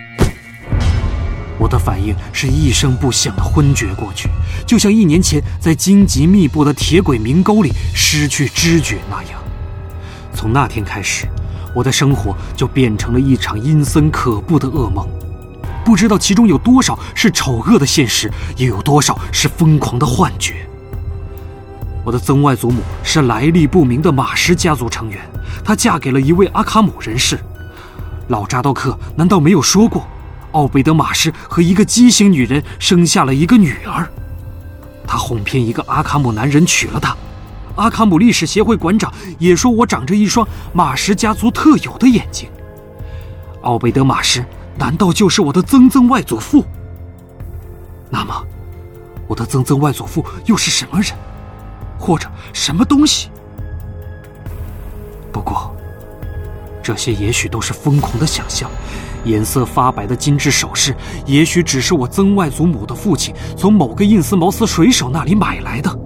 [1.58, 4.28] 我的反应是一声不响的昏厥过去，
[4.66, 9.40] 就像一年前在荆棘密布的铁轨明沟里失去知觉那样。
[10.32, 11.26] 从那天开始，
[11.74, 15.08] 我的生活就变成了一场阴森可怖的噩梦，
[15.84, 20.67] 不知道其中有多少是丑恶的现实，又有多少是疯狂的幻觉。
[22.08, 25.20] 我的曾外祖母是来历不明的马什家族成员，
[25.62, 27.38] 她嫁给了一位阿卡姆人士。
[28.28, 30.08] 老扎道克难道没有说过，
[30.52, 34.08] 奥贝德马什和一个畸形女人生下了一个女儿？
[35.06, 37.14] 他哄骗一个阿卡姆男人娶了她。
[37.76, 42.48] 阿卡姆历史协会馆长也说我长着一双马什家族特有的眼睛。
[43.60, 44.42] 奥贝德马什
[44.78, 46.64] 难道就是我的曾曾外祖父？
[48.08, 48.34] 那么，
[49.26, 51.12] 我的曾曾外祖父又是什么人？
[51.98, 53.28] 或者什么东西？
[55.32, 55.74] 不过，
[56.82, 58.70] 这些也许都是疯狂的想象。
[59.24, 60.96] 颜色发白的金质首饰，
[61.26, 65.98] 也许只是我曾外祖母的父亲从某个印斯茅斯水手那里买来的。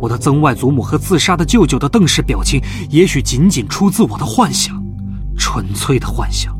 [0.00, 4.82] 我的曾外祖母和自杀的舅舅的瞪视表情，也许仅仅出自我的幻想，
[5.36, 6.56] 纯粹的幻想。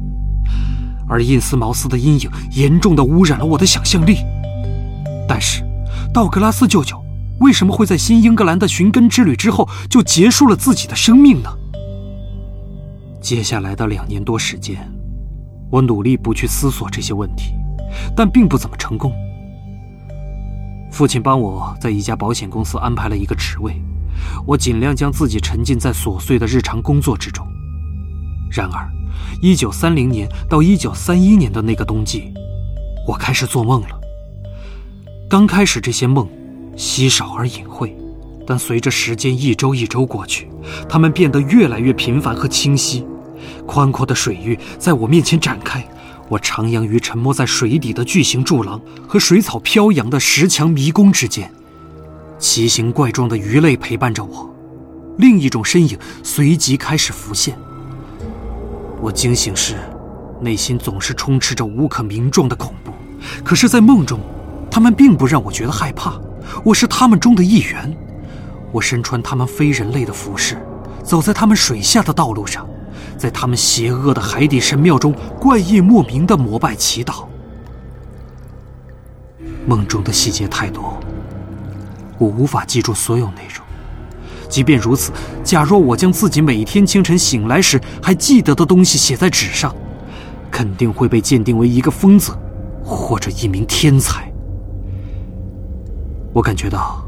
[1.09, 4.19] 而印斯茅斯的阴影严重的污染了我的想象力。
[5.29, 5.63] 但是，
[6.13, 7.02] 道格拉斯舅舅。
[7.43, 11.51] 为什么会在新英格兰的寻根之旅之后就结束了自己的生命呢？
[13.20, 14.78] 接下来的两年多时间，
[15.69, 17.52] 我努力不去思索这些问题，
[18.16, 19.12] 但并不怎么成功。
[20.93, 23.74] 父亲帮我在一家保险公司安排了一个职位，
[24.47, 27.44] 我尽量将自己沉浸在琐碎的日常工作之中。
[28.51, 28.89] 然而
[29.43, 32.32] ，1930年到1931年的那个冬季，
[33.09, 34.01] 我开始做梦了。
[35.28, 36.28] 刚开始，这些梦。
[36.77, 37.97] 稀少而隐晦，
[38.47, 40.49] 但随着时间一周一周过去，
[40.89, 43.05] 它们变得越来越频繁和清晰。
[43.66, 45.86] 宽阔的水域在我面前展开，
[46.28, 51.51] 我徜徉于沉没在水底的巨型柱廊和水草飘扬的石墙迷宫之间。
[52.39, 54.53] 奇形怪状的鱼类陪伴着我，
[55.19, 57.57] 另一种身影随即开始浮现。
[59.01, 59.77] 我惊醒时，
[60.40, 62.93] 内心总是充斥着无可名状的恐怖，
[63.44, 64.19] 可是，在梦中，
[64.70, 66.20] 他们并不让我觉得害怕。
[66.64, 67.94] 我是他们中的一员，
[68.70, 70.56] 我身穿他们非人类的服饰，
[71.02, 72.66] 走在他们水下的道路上，
[73.16, 77.24] 在他们邪恶的海底神庙中怪异莫名的膜拜祈祷。
[79.66, 80.98] 梦中的细节太多，
[82.19, 83.64] 我无法记住所有内容。
[84.48, 85.12] 即便如此，
[85.44, 89.74] 假若我将自己每天清晨醒来时还记得的东西写在纸上，
[90.51, 92.32] 肯定会被鉴定为一个疯子，
[92.85, 94.32] 或者一名天才。
[96.33, 97.05] 我感觉到，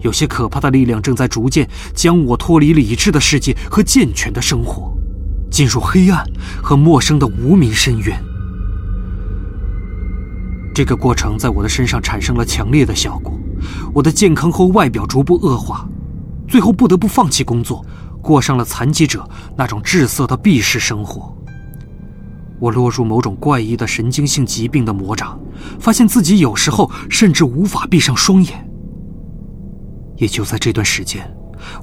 [0.00, 4.92] 有些可怕的力量正在逐渐将我脱离理智的世界和健全的生活，
[5.50, 6.22] 进入黑暗
[6.62, 8.22] 和陌生的无名深渊。
[10.74, 13.32] 这个过程在我的身上产生了强烈的效果，
[13.94, 15.88] 我的健康和外表逐步恶化，
[16.46, 17.84] 最后不得不放弃工作，
[18.20, 19.26] 过上了残疾者
[19.56, 21.34] 那种滞涩的避世生活。
[22.58, 25.38] 我落入某种怪异的神经性疾病的魔掌，
[25.78, 28.68] 发现自己有时候甚至无法闭上双眼。
[30.16, 31.32] 也就在这段时间，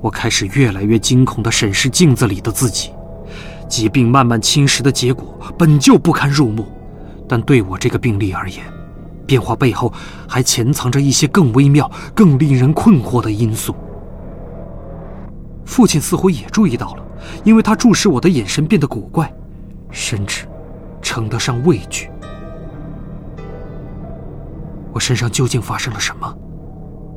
[0.02, 2.92] 我开始越来越惊恐地审视镜子里的自己。
[3.70, 6.68] 疾病慢慢侵蚀的结果本就不堪入目，
[7.28, 8.60] 但对我这个病例而言，
[9.26, 9.92] 变化背后
[10.28, 13.74] 还潜藏着一些更微妙、更令人困惑的因素。
[15.66, 17.04] 父亲似乎也注意到了，
[17.44, 19.34] 因为他注视我的眼神变得古怪，
[19.90, 20.46] 甚至……
[21.16, 22.10] 称得上畏惧。
[24.92, 26.38] 我身上究竟发生了什么？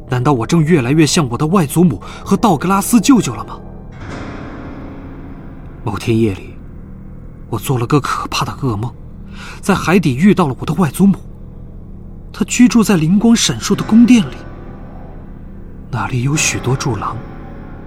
[0.08, 3.58] 难道我正越来越像我的外祖母和道格拉斯舅舅了吗？
[5.82, 6.56] 某天夜里，
[7.50, 8.94] 我做了个可怕的噩梦，
[9.60, 11.18] 在海底遇到了我的外祖母。
[12.32, 14.36] 她居住在灵光闪烁的宫殿里，
[15.90, 17.16] 那里有许多柱廊，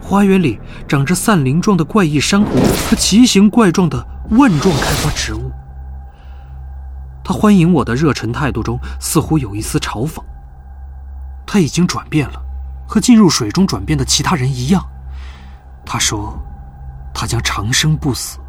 [0.01, 0.59] 花园里
[0.89, 2.59] 长着散灵状的怪异珊瑚
[2.89, 5.49] 和奇形怪状的万状开花植物。
[7.23, 10.21] 他欢迎我的热忱态度中似乎有一丝嘲讽。
[11.45, 12.41] 他已经转变了，
[12.87, 14.83] 和进入水中转变的其他人一样。
[15.85, 16.39] 他说
[17.13, 18.39] ：“他将长生不死。”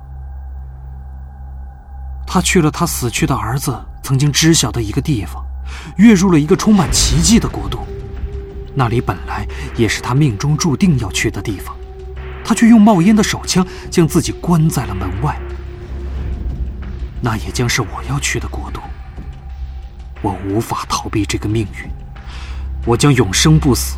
[2.26, 5.44] 他去了他死去的儿子曾经知晓的一个地方，
[5.96, 7.80] 跃入了一个充满奇迹的国度。
[8.74, 9.46] 那里本来
[9.76, 11.76] 也是他命中注定要去的地方，
[12.42, 15.38] 他却用冒烟的手枪将自己关在了门外。
[17.22, 18.82] 那也将是我要去的国度。
[20.20, 21.88] 我无法逃避这个命运，
[22.84, 23.96] 我将永生不死。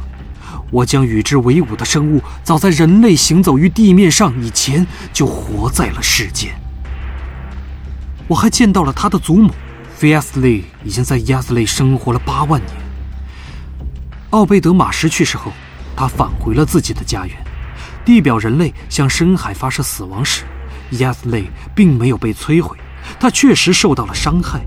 [0.70, 6.54] 我将与之为伍的生物，早在人类行走于地面上以前就活在了世间。
[8.26, 9.52] 我还见到了他的祖母，
[9.94, 12.72] 菲亚斯利已经在亚斯利生活了八万年。
[14.30, 15.52] 奥贝德马什去世后，
[15.96, 17.36] 他返回了自己的家园。
[18.04, 20.44] 地表人类向深海发射死亡时，
[20.98, 22.76] 亚斯利并没有被摧毁，
[23.18, 24.60] 他确实受到了伤害，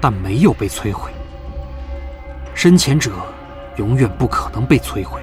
[0.00, 1.10] 但没有被摧毁。
[2.54, 3.12] 深潜者。
[3.78, 5.20] 永远不可能被摧毁，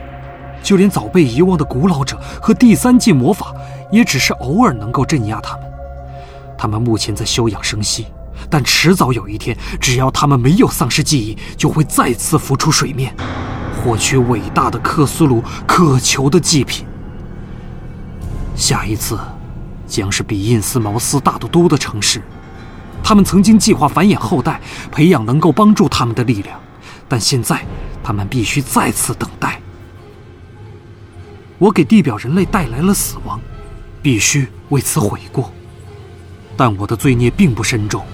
[0.64, 3.54] 就连早被遗忘的古老者和第三季魔法，
[3.92, 5.66] 也只是偶尔能够镇压他们。
[6.58, 8.08] 他们目前在休养生息，
[8.50, 13.14] 但迟早有一天，只要他们没有丧失记忆，就会再次浮出水面，
[13.84, 16.88] 获取伟大的克苏鲁渴求的祭品。
[18.56, 19.20] 下一次，
[19.88, 22.22] 将是比印斯茅斯大得多的城市。
[23.04, 24.60] 他们曾经计划繁衍后代，
[24.92, 26.60] 培养能够帮助他们的力量，
[27.08, 27.64] 但现在。
[28.08, 29.60] 他们必须再次等待。
[31.58, 33.42] 我给地表人类带来了死亡，
[34.00, 35.52] 必须为此悔过。
[36.56, 38.06] 但我的罪孽并不深重。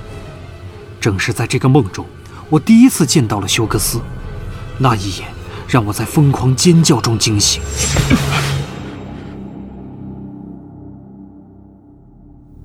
[1.02, 2.06] 正是在这个梦中，
[2.50, 4.00] 我第一次见到了休格斯，
[4.78, 5.28] 那一眼
[5.68, 7.62] 让我在疯狂尖叫中惊醒。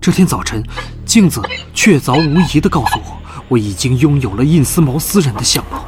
[0.07, 0.63] 这天早晨，
[1.05, 1.43] 镜子
[1.75, 5.85] 确凿无疑地告诉我，我已经拥有了印斯茅斯人的相貌。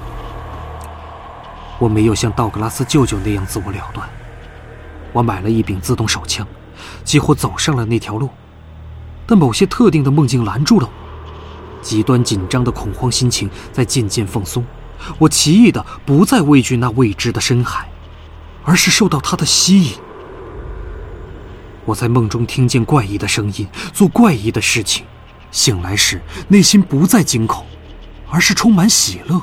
[1.78, 4.10] 我没有像道格拉斯舅舅那样自我了断，
[5.12, 6.44] 我买了一柄自动手枪，
[7.04, 8.28] 几乎走上了那条路，
[9.24, 11.80] 但某些特定的梦境拦住了我。
[11.80, 14.66] 极端紧张的恐慌心情在渐渐放松，
[15.18, 17.88] 我奇异的不再畏惧那未知的深海，
[18.64, 19.92] 而是受到它的吸引。
[21.88, 25.06] 我在梦中听见怪异的声音，做怪异的事情，
[25.50, 27.64] 醒来时内心不再惊恐，
[28.28, 29.40] 而是充满喜乐。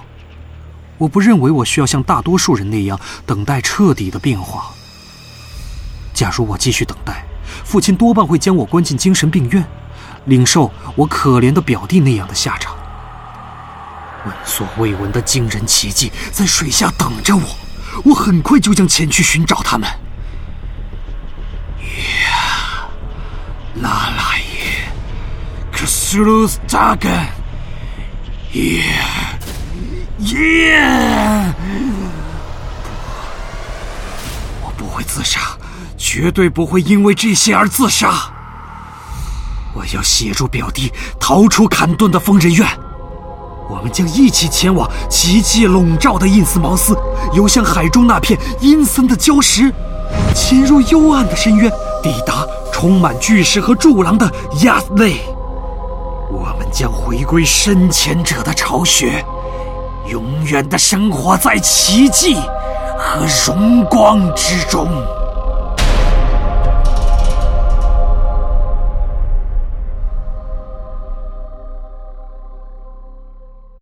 [0.99, 4.71] 我不认为我需要像大多数人那样等待彻底的变化。
[6.13, 7.25] 假如我继续等待，
[7.63, 9.65] 父亲多半会将我关进精神病院，
[10.25, 12.75] 领受我可怜的表弟那样的下场。
[14.23, 17.43] 闻所未闻的惊人奇迹在水下等着我，
[18.03, 19.89] 我很快就将前去寻找他们。
[22.23, 22.87] 呀，
[23.75, 24.91] 拉拉耶，
[25.71, 27.11] 克苏鲁斯扎根，
[28.53, 28.83] 耶。
[30.17, 30.81] 耶！
[34.61, 35.39] 我不会自杀，
[35.97, 38.31] 绝对不会因为这些而自杀。
[39.73, 42.65] 我要协助表弟逃出坎顿的疯人院。
[43.69, 46.97] 我们将一起前往奇迹笼罩的印斯茅斯，
[47.33, 49.71] 游向海中那片阴森的礁石，
[50.33, 51.69] 潜入幽暗的深渊，
[52.05, 55.15] 抵达充满巨石和柱廊的亚斯内。
[56.31, 59.25] 我们将回归深潜者的巢穴。
[60.11, 62.35] 永远的生活在奇迹
[62.95, 64.87] 和荣光之中。